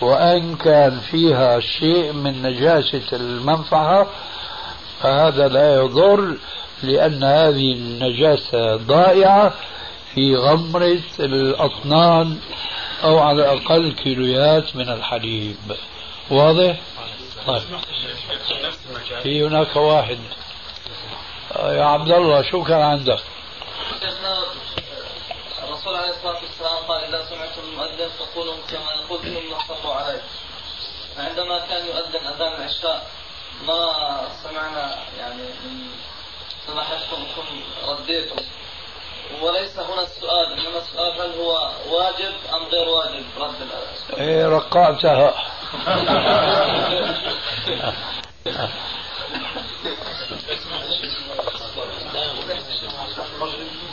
وأن 0.00 0.56
كان 0.56 1.00
فيها 1.10 1.60
شيء 1.60 2.12
من 2.12 2.42
نجاسة 2.42 3.16
المنفعة 3.16 4.06
فهذا 5.00 5.48
لا 5.48 5.74
يضر 5.74 6.36
لأن 6.82 7.24
هذه 7.24 7.72
النجاسة 7.72 8.76
ضائعة 8.76 9.52
في 10.14 10.36
غمرة 10.36 11.00
الأطنان 11.20 12.36
أو 13.04 13.18
على 13.18 13.52
الأقل 13.52 13.92
كيلويات 13.92 14.76
من 14.76 14.88
الحليب. 14.88 15.76
واضح؟ 16.30 16.76
طيب. 17.46 17.62
في 19.22 19.46
هناك 19.46 19.76
واحد. 19.76 20.18
يا 21.56 21.84
عبد 21.84 22.10
الله 22.10 22.50
شو 22.50 22.64
كان 22.64 22.80
عندك؟ 22.82 23.20
الرسول 25.64 25.96
عليه 25.96 26.10
الصلاة 26.10 26.40
والسلام 26.42 26.84
قال 26.88 27.04
إذا 27.04 27.24
سمعتم 27.24 27.60
المؤذن 27.72 28.08
فقولوا 28.18 28.54
كما 28.70 28.92
يقول 28.92 29.20
ثم 29.20 29.74
صلوا 29.74 29.94
عليه 29.94 30.22
عندما 31.18 31.58
كان 31.58 31.86
يؤذن 31.86 32.26
أذان 32.26 32.52
العشاء 32.52 33.06
ما 33.66 33.88
سمعنا 34.42 34.98
يعني 35.18 35.42
من 35.42 35.86
سماحتكم 36.66 37.24
رديتم. 37.88 38.36
وليس 39.42 39.78
هنا 39.78 40.02
السؤال 40.02 40.52
إنما 40.52 40.78
السؤال 40.78 41.12
هل 41.20 41.40
هو 41.40 41.70
واجب 41.90 42.34
أم 42.54 42.64
غير 42.72 42.88
واجب 42.88 43.24
رد 43.38 43.54
السؤال؟ 43.62 44.20
إيه 44.20 44.48
رقعتها 44.48 45.34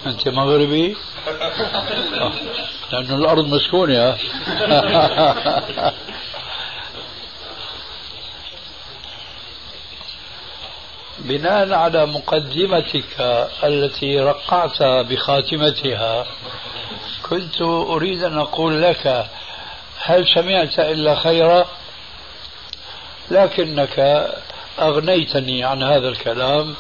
أنت 0.05 0.27
مغربي؟ 0.27 0.95
لأن 2.91 3.13
الأرض 3.13 3.45
مسكونة 3.45 4.17
بناء 11.20 11.74
على 11.74 12.05
مقدمتك 12.05 13.05
التي 13.63 14.20
رقعت 14.20 14.84
بخاتمتها 14.84 16.26
كنت 17.30 17.61
أريد 17.61 18.24
أن 18.24 18.38
أقول 18.38 18.82
لك 18.82 19.28
هل 19.99 20.28
سمعت 20.28 20.80
إلا 20.80 21.15
خيرا؟ 21.15 21.65
لكنك 23.32 24.28
أغنيتني 24.80 25.63
عن 25.63 25.84
هذا 25.84 26.09
الكلام 26.09 26.76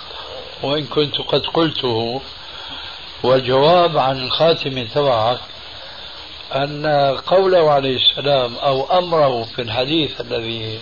وإن 0.63 0.85
كنت 0.85 1.17
قد 1.17 1.45
قلته 1.45 2.21
والجواب 3.23 3.97
عن 3.97 4.17
الخاتم 4.23 4.85
تبعك 4.85 5.39
أن 6.55 6.87
قوله 7.27 7.71
عليه 7.71 7.95
السلام 7.95 8.55
أو 8.55 8.97
أمره 8.99 9.43
في 9.43 9.61
الحديث 9.61 10.21
الذي 10.21 10.79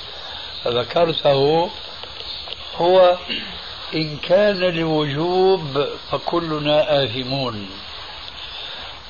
ذكرته 0.67 1.69
هو 2.77 3.17
إن 3.95 4.17
كان 4.17 4.59
للوجوب 4.59 5.87
فكلنا 6.11 7.03
آثمون. 7.03 7.69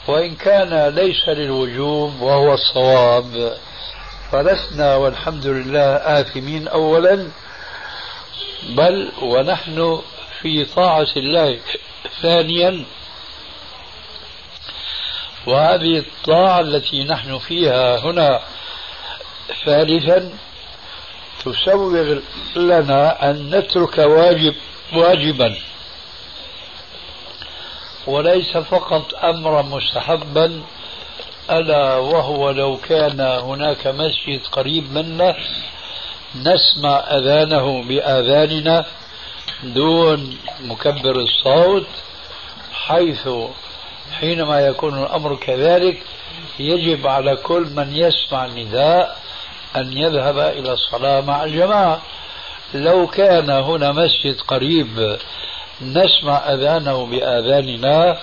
وإن 0.08 0.36
كان 0.36 0.96
ليس 0.96 1.30
للوجوب 1.30 2.22
وهو 2.22 2.54
الصواب 2.54 3.58
فلسنا 4.32 4.96
والحمد 4.96 5.48
لله 5.48 5.96
آثمين 5.96 6.68
أولا 6.68 7.28
بل 8.70 9.12
ونحن 9.22 10.02
في 10.42 10.66
طاعة 10.66 11.08
الله 11.18 11.60
ثانيا. 12.22 12.86
وهذه 15.48 15.98
الطاعة 15.98 16.60
التي 16.60 17.04
نحن 17.04 17.38
فيها 17.38 18.00
هنا 18.00 18.42
ثالثا 19.66 20.32
تسوغ 21.46 22.20
لنا 22.56 23.30
أن 23.30 23.50
نترك 23.56 23.98
واجب 23.98 24.56
واجبا. 24.94 25.56
وليس 28.08 28.58
فقط 28.58 29.16
أمرا 29.24 29.62
مستحبا 29.62 30.62
ألا 31.52 31.96
وهو 31.96 32.52
لو 32.52 32.78
كان 32.78 33.20
هناك 33.22 33.88
مسجد 33.88 34.42
قريب 34.52 34.92
منا 34.92 35.36
نسمع 36.36 37.00
أذانه 37.00 37.84
بآذاننا 37.84 38.86
دون 39.64 40.38
مكبر 40.64 41.16
الصوت 41.16 41.88
حيث 42.74 43.30
حينما 44.20 44.60
يكون 44.60 45.04
الأمر 45.04 45.36
كذلك 45.36 46.02
يجب 46.60 47.08
على 47.08 47.36
كل 47.36 47.68
من 47.76 47.96
يسمع 47.96 48.46
النداء 48.46 49.18
أن 49.76 49.98
يذهب 49.98 50.38
إلى 50.40 50.74
الصلاة 50.74 51.22
مع 51.22 51.44
الجماعة. 51.44 52.02
لو 52.74 53.08
كان 53.08 53.50
هنا 53.50 53.92
مسجد 53.92 54.42
قريب 54.42 55.18
نسمع 55.82 56.54
أذانه 56.54 57.06
بآذاننا 57.06 58.18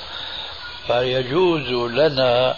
فيجوز 0.86 1.68
لنا 1.92 2.56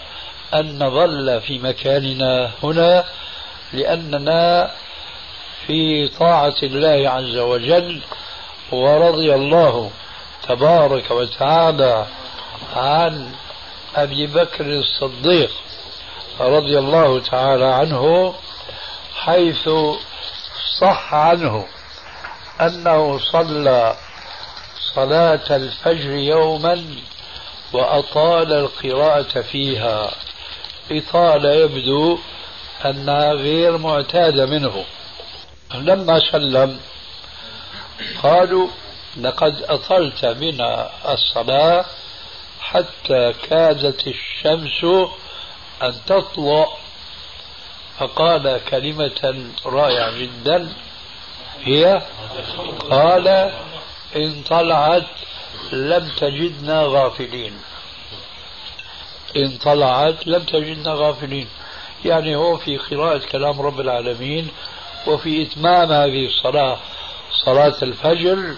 أن 0.55 0.78
نظل 0.78 1.40
في 1.40 1.59
مكاننا 1.59 2.51
هنا 2.62 3.05
لأننا 3.72 4.70
في 5.66 6.09
طاعة 6.09 6.55
الله 6.62 7.11
عز 7.11 7.36
وجل 7.36 8.01
ورضي 8.72 9.34
الله 9.34 9.90
تبارك 10.49 11.11
وتعالى 11.11 12.07
عن 12.76 13.30
أبي 13.97 14.26
بكر 14.26 14.66
الصديق 14.66 15.51
رضي 16.40 16.78
الله 16.78 17.20
تعالى 17.20 17.64
عنه. 17.64 18.34
حيث 19.25 19.68
صح 20.81 21.14
عنه 21.14 21.66
أنه 22.61 23.18
صلى 23.18 23.97
صلاة 24.95 25.57
الفجر 25.57 26.11
يوما 26.11 26.85
وأطال 27.72 28.53
القراءة 28.53 29.41
فيها. 29.41 30.11
إطالة 30.91 31.53
يبدو 31.53 32.18
أنها 32.85 33.33
غير 33.33 33.79
معتادة 33.79 34.47
منه. 34.47 34.85
لما 35.75 36.20
سلم 36.33 36.81
قالوا 38.22 38.68
لقد 39.16 39.62
أطلت 39.62 40.25
بنا 40.25 40.91
الصلاة 41.12 41.85
حتى 42.61 43.33
كادت 43.33 44.07
الشمس 44.07 45.09
أن 45.83 45.95
تطلع 46.07 46.68
فقال 47.99 48.61
كلمة 48.70 49.51
رائعة 49.66 50.18
جدا 50.18 50.72
هي 51.64 52.03
قال 52.90 53.28
إن 54.16 54.42
طلعت 54.49 55.07
لم 55.72 56.09
تجدنا 56.16 56.82
غافلين. 56.82 57.53
إن 59.36 59.59
طلعت 59.59 60.26
لم 60.26 60.42
تجدنا 60.42 60.95
غافلين. 60.95 61.49
يعني 62.05 62.36
هو 62.36 62.57
في 62.57 62.78
قراءة 62.78 63.18
كلام 63.18 63.61
رب 63.61 63.80
العالمين 63.80 64.49
وفي 65.07 65.42
إتمام 65.42 65.92
هذه 65.92 66.26
الصلاة 66.26 66.78
صلاة 67.45 67.74
الفجر 67.82 68.55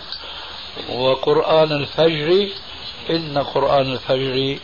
وقرآن 0.93 1.72
الفجر 1.72 2.49
إن 3.11 3.39
قرآن 3.39 3.93
الفجر 3.93 4.59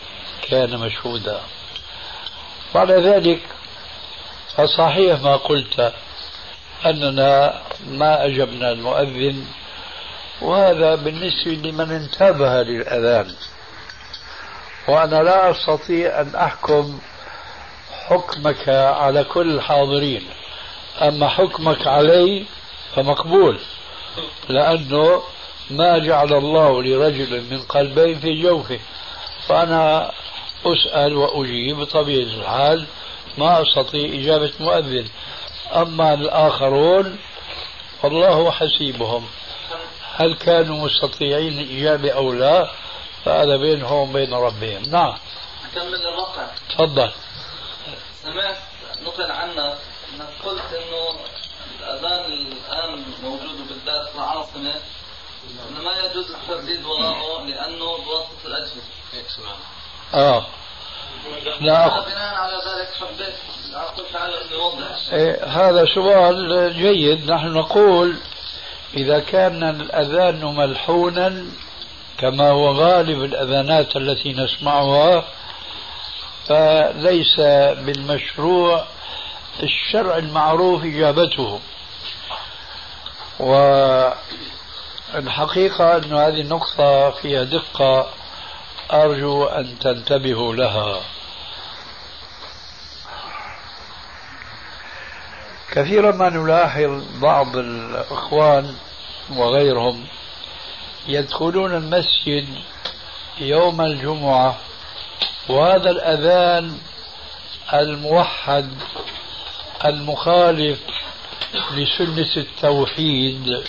كان 0.48 0.78
مشهودا. 0.78 1.40
بعد 2.74 2.90
ذلك 2.90 3.40
فصحيح 4.56 5.20
ما 5.20 5.36
قلت 5.36 5.92
أننا 6.86 7.60
ما 7.88 8.26
أجبنا 8.26 8.72
المؤذن 8.72 9.44
وهذا 10.42 10.94
بالنسبة 10.94 11.50
لمن 11.50 11.90
انتبه 11.90 12.62
للأذان. 12.62 13.34
وأنا 14.88 15.22
لا 15.22 15.50
أستطيع 15.50 16.20
أن 16.20 16.34
أحكم 16.34 16.98
حكمك 18.06 18.68
على 18.68 19.24
كل 19.24 19.54
الحاضرين. 19.54 20.22
أما 21.02 21.28
حكمك 21.28 21.86
علي 21.86 22.44
فمقبول 22.94 23.58
لأنه 24.48 25.22
ما 25.70 25.98
جعل 25.98 26.32
الله 26.32 26.82
لرجل 26.82 27.44
من 27.50 27.62
قلبين 27.62 28.20
في 28.20 28.42
جوفه. 28.42 28.78
فأنا 29.46 30.12
أسأل 30.66 31.16
وأجيب 31.16 31.76
بطبيعة 31.76 32.26
الحال 32.26 32.86
ما 33.38 33.62
أستطيع 33.62 34.20
إجابة 34.20 34.52
مؤذن. 34.60 35.08
أما 35.74 36.14
الآخرون 36.14 37.18
فالله 38.02 38.50
حسيبهم. 38.50 39.26
هل 40.14 40.34
كانوا 40.34 40.84
مستطيعين 40.84 41.58
الإجابة 41.58 42.10
أو 42.10 42.32
لا؟ 42.32 42.70
فهذا 43.24 43.56
بينهم 43.56 44.10
وبين 44.10 44.34
ربهم. 44.34 44.82
نعم. 44.90 45.16
أكمل 45.72 46.06
الرقم. 46.06 46.46
تفضل. 46.68 47.10
سمعت 48.22 48.56
نقل 49.02 49.30
عنك 49.30 49.58
أنك 49.58 50.28
قلت 50.44 50.72
إنه 50.72 51.20
الأذان 51.80 52.32
الآن 52.32 53.04
موجود 53.22 53.68
بالذات 53.68 54.08
في 54.08 54.14
العاصمة. 54.14 54.74
إنه 55.70 55.82
ما 55.84 55.92
يجوز 56.04 56.30
الترديد 56.30 56.84
وراءه 56.84 57.44
لأنه 57.44 57.96
بواسطة 57.96 58.46
الأجهزة. 58.46 58.82
هيك 59.12 59.26
سمعنا 59.28 59.58
آه. 60.14 60.46
لا 61.60 62.00
بناء 62.00 62.34
على 62.34 62.52
ذلك 62.54 62.88
حبيت 63.00 63.34
إيه 65.12 65.44
هذا 65.44 65.84
سؤال 65.94 66.72
جيد. 66.74 67.30
نحن 67.30 67.46
نقول 67.48 68.16
إذا 68.94 69.20
كان 69.20 69.62
الأذان 69.80 70.44
ملحونا 70.44 71.46
كما 72.18 72.50
هو 72.50 72.72
غالب 72.72 73.24
الأذانات 73.24 73.96
التي 73.96 74.32
نسمعها 74.32 75.24
فليس 76.46 77.40
بالمشروع 77.84 78.84
الشرع 79.62 80.16
المعروف 80.16 80.84
إجابته. 80.84 81.60
والحقيقة 85.14 85.96
أن 85.96 86.12
هذه 86.12 86.40
النقطة 86.40 87.10
فيها 87.10 87.42
دقة. 87.42 88.06
أرجو 88.92 89.44
أن 89.44 89.78
تنتبهوا 89.78 90.54
لها. 90.54 91.00
كثيرا 95.72 96.12
ما 96.12 96.28
نلاحظ 96.28 97.02
بعض 97.20 97.56
الإخوان 97.56 98.74
وغيرهم 99.30 100.04
يدخلون 101.08 101.74
المسجد 101.76 102.48
يوم 103.40 103.80
الجمعة 103.80 104.56
وهذا 105.48 105.90
الأذان 105.90 106.78
الموحد 107.72 108.70
المخالف 109.84 110.78
لسنة 111.72 112.36
التوحيد 112.36 113.64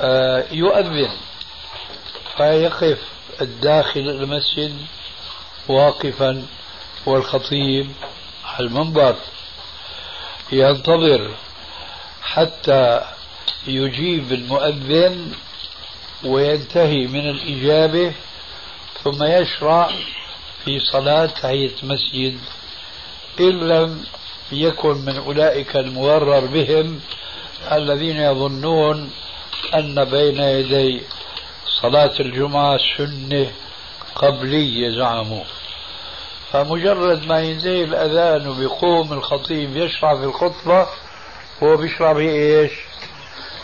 آه، 0.00 0.44
يؤذن 0.52 1.10
فيقف. 2.36 3.17
الداخل 3.40 4.00
المسجد 4.00 4.76
واقفا 5.68 6.46
والخطيب 7.06 7.90
على 8.44 8.66
المنبر. 8.66 9.16
ينتظر 10.52 11.30
حتى 12.22 13.00
يجيب 13.66 14.32
المؤذن 14.32 15.32
وينتهي 16.24 17.06
من 17.06 17.28
الإجابة 17.30 18.12
ثم 19.04 19.24
يشرع 19.24 19.90
في 20.64 20.80
صلاة 20.80 21.26
تحية 21.26 21.70
مسجد 21.82 22.38
إن 23.40 23.68
لم 23.68 24.04
يكن 24.52 24.96
من 25.04 25.16
أولئك 25.16 25.76
المغرر 25.76 26.46
بهم 26.46 27.00
الذين 27.72 28.16
يظنون 28.16 29.10
أن 29.74 30.04
بين 30.04 30.40
يدي 30.40 31.02
صلاة 31.82 32.20
الجمعة 32.20 32.78
سنة 32.96 33.50
قبلية 34.14 34.90
زعموا. 34.98 35.44
فمجرد 36.52 37.26
ما 37.26 37.40
ينتهي 37.40 37.84
الأذان 37.84 38.48
وبيقوم 38.48 39.12
الخطيب 39.12 39.76
يشرع 39.76 40.14
في 40.14 40.24
الخطبة 40.24 40.86
هو 41.62 41.76
بيشرع 41.76 42.12
بإيش؟ 42.12 42.72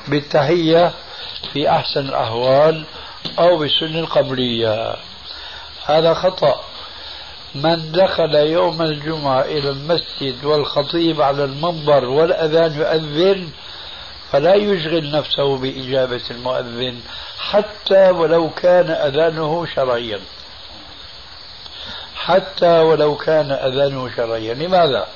بالتحية 0.09 0.93
في 1.53 1.71
أحسن 1.71 2.01
الأحوال 2.01 2.85
أو 3.39 3.57
بالسنة 3.59 3.99
القبلية. 3.99 4.97
هذا 5.85 6.15
خطأ. 6.15 6.61
من 7.55 7.93
دخل 7.93 8.35
يوم 8.35 8.83
الجمعة 8.83 9.41
إلى 9.41 9.71
المسجد 9.71 10.45
والخطيب 10.45 11.23
على 11.23 11.45
المنبر 11.45 12.05
والأذان 12.05 12.81
يؤذن 12.81 13.49
فلا 14.33 14.55
يشغل 14.55 15.11
نفسه 15.11 15.57
بإجابة 15.57 16.23
المؤذن. 16.31 17.01
حتى 17.51 18.11
ولو 18.11 18.51
كان 18.51 18.91
أذانه 18.91 19.67
شرعيا 19.75 20.21
حتى 22.17 22.79
ولو 22.79 23.17
كان 23.17 23.51
أذانه 23.51 24.17
شرعيا 24.17 24.55
لماذا؟ 24.55 25.09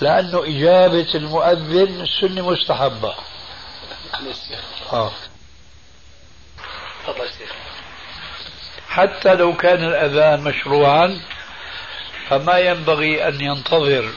لأنه 0.00 0.44
إجابة 0.44 1.14
المؤذن 1.14 2.06
سنة 2.20 2.50
مستحبة 2.50 3.14
آه. 4.92 5.12
حتى 8.88 9.34
لو 9.34 9.56
كان 9.56 9.84
الأذان 9.84 10.40
مشروعا 10.40 11.20
فما 12.28 12.58
ينبغي 12.58 13.28
أن 13.28 13.40
ينتظر 13.40 14.12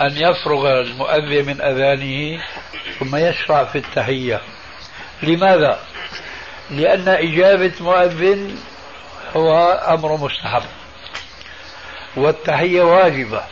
أن 0.00 0.16
يفرغ 0.16 0.80
المؤذن 0.80 1.46
من 1.46 1.60
أذانه 1.60 2.42
ثم 2.98 3.16
يشرع 3.16 3.64
في 3.64 3.78
التحية 3.78 4.40
لماذا؟ 5.22 5.80
لأن 6.70 7.08
إجابة 7.08 7.72
مؤذن 7.80 8.56
هو 9.36 9.72
أمر 9.88 10.16
مستحب. 10.16 10.62
والتحية 12.16 12.82
واجبة. 12.82 13.42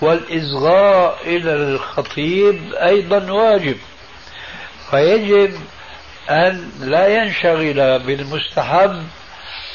والإصغاء 0.00 1.18
إلى 1.24 1.52
الخطيب 1.52 2.74
أيضا 2.74 3.32
واجب. 3.32 3.76
فيجب 4.90 5.54
أن 6.30 6.70
لا 6.80 7.08
ينشغل 7.08 7.98
بالمستحب 7.98 9.02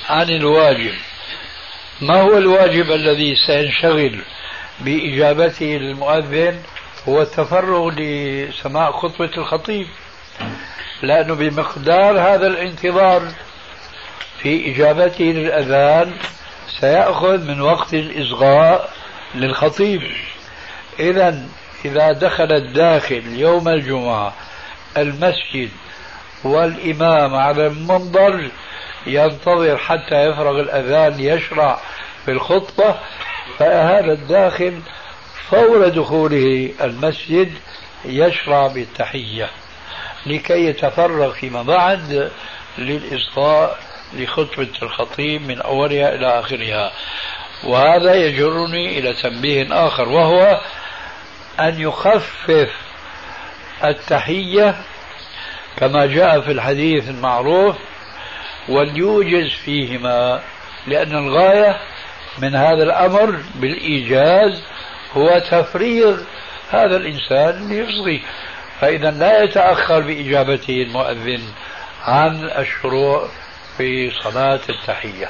عن 0.10 0.30
الواجب. 0.30 0.94
ما 2.02 2.22
هو 2.22 2.38
الواجب 2.38 2.92
الذي 2.92 3.36
سينشغل 3.48 4.22
بإجابته 4.80 5.66
للمؤذن 5.66 6.62
هو 7.10 7.22
التفرغ 7.22 7.90
لسماع 7.90 8.92
خطبة 8.92 9.32
الخطيب. 9.38 9.88
لأنه 11.02 11.34
بمقدار 11.34 12.20
هذا 12.20 12.48
الانتظار 12.48 13.22
في 14.42 14.72
إجابته 14.72 15.24
للأذان 15.24 16.14
سيأخذ 16.80 17.48
من 17.48 17.62
وقت 17.62 17.94
الإصغاء 17.94 18.90
للخطيب. 19.36 20.02
إذا 21.00 21.46
إذا 21.86 22.12
دخل 22.12 22.52
الداخل 22.52 23.24
يوم 23.28 23.68
الجمعة 23.68 24.34
المسجد 24.98 25.70
والإمام 26.44 27.36
على 27.36 27.68
المنبر 27.68 28.50
ينتظر 29.08 29.78
حتى 29.78 30.16
يفرغ 30.16 30.60
الأذان 30.60 31.20
يشرع 31.20 31.80
في 32.26 32.32
الخطبة 32.32 32.96
فهذا 33.58 34.14
الداخل 34.14 34.80
فور 35.50 35.88
دخوله 35.88 36.70
المسجد 36.82 37.54
يشرع 38.06 38.68
بالتحية. 38.68 39.50
لكي 40.26 40.66
يتفرغ 40.66 41.34
فيما 41.34 41.64
بعد 41.64 42.32
للإصغاء 42.78 43.80
لخطبة 44.14 44.70
الخطيب 44.82 45.42
من 45.42 45.62
أولها 45.62 46.16
إلى 46.16 46.40
آخرها. 46.40 46.92
وهذا 47.64 48.16
يجرني 48.16 49.00
إلى 49.00 49.14
تنبيه 49.14 49.88
آخر 49.88 50.10
وهو 50.10 50.62
أن 51.60 51.82
يخفف 51.82 52.70
التحية 53.84 54.76
كما 55.78 56.06
جاء 56.06 56.42
في 56.42 56.52
الحديث 56.52 57.10
المعروف 57.10 57.76
وليوجز 58.70 59.52
فيهما 59.66 60.42
لأن 60.88 61.18
الغاية 61.18 61.80
من 62.38 62.56
هذا 62.56 62.84
الأمر 62.84 63.40
بالإيجاز 63.56 64.64
هو 65.14 65.40
تفريغ 65.40 66.18
هذا 66.70 66.98
الإنسان 66.98 67.70
ليصغي. 67.70 68.22
فإذا 68.82 69.12
لا 69.12 69.44
يتأخر 69.44 70.00
بإجابته 70.00 70.82
المؤذن 70.82 71.54
عن 72.02 72.44
الشروع 72.44 73.30
في 73.78 74.12
صلاة 74.24 74.60
التحية. 74.70 75.30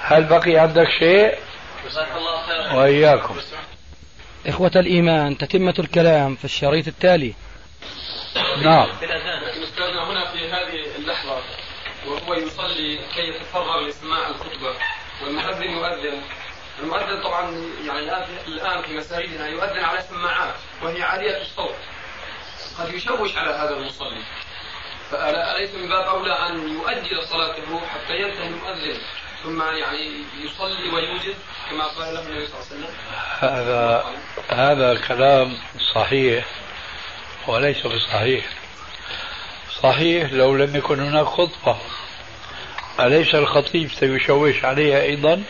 هل 0.00 0.24
بقي 0.24 0.56
عندك 0.56 0.88
شيء؟ 0.98 1.38
جزاك 1.86 2.08
الله 2.16 2.46
خيرا. 2.46 2.72
وإياكم. 2.72 3.36
إخوة 4.46 4.70
الإيمان 4.76 5.38
تتمة 5.38 5.74
الكلام 5.78 6.34
في 6.34 6.44
الشريط 6.44 6.86
التالي. 6.86 7.34
نعم. 8.62 8.88
لكن 8.88 9.62
استاذنا 9.62 10.10
هنا 10.10 10.32
في 10.32 10.48
هذه 10.48 10.96
اللحظة 10.98 11.38
وهو 12.06 12.34
يصلي 12.34 12.98
كي 13.14 13.28
يتفرغ 13.28 13.86
لسماع 13.88 14.28
الخطبة 14.28 14.74
والمؤذن 15.22 15.62
يؤذن. 15.62 16.20
المؤذن 16.82 17.22
طبعا 17.22 17.50
يعني 17.86 18.00
الآن 18.48 18.82
في 18.82 18.96
مساجدنا 18.96 19.48
يؤذن 19.48 19.84
على 19.84 20.00
سماعات 20.00 20.54
وهي 20.82 21.02
عالية 21.02 21.40
الصوت. 21.40 21.74
قد 22.78 22.94
يشوش 22.94 23.36
على 23.36 23.50
هذا 23.50 23.76
المصلي. 23.76 24.22
فأليس 25.10 25.74
من 25.74 25.88
باب 25.88 26.04
أولى 26.04 26.32
أن 26.32 26.68
يؤجل 26.68 27.26
صلاته 27.30 27.80
حتى 27.86 28.16
ينتهي 28.16 28.46
المؤذن 28.46 29.00
ثم 29.42 29.62
يعني 29.62 30.24
يصلي 30.44 30.88
ويوجد 30.94 31.34
كما 31.70 31.84
قال 31.84 32.14
له 32.14 32.20
النبي 32.20 32.46
صلى 32.46 32.54
الله 32.54 32.66
عليه 32.70 32.76
وسلم. 32.76 32.94
هذا 33.40 34.04
هذا 34.48 35.00
كلام 35.08 35.58
صحيح 35.94 36.46
وليس 37.46 37.86
بصحيح. 37.86 38.44
صحيح 39.82 40.32
لو 40.32 40.56
لم 40.56 40.76
يكن 40.76 41.00
هناك 41.00 41.26
خطبة. 41.26 41.76
أليس 43.00 43.34
الخطيب 43.34 43.90
سيشوش 43.90 44.64
عليها 44.64 45.02
أيضا؟ 45.02 45.42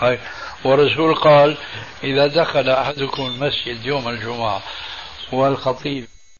هاي. 0.00 0.18
والرسول 0.64 1.14
قال 1.14 1.56
إذا 2.04 2.26
دخل 2.26 2.70
أحدكم 2.70 3.22
المسجد 3.22 3.86
يوم 3.86 4.08
الجمعة 4.08 4.62
والخطيب 5.32 6.06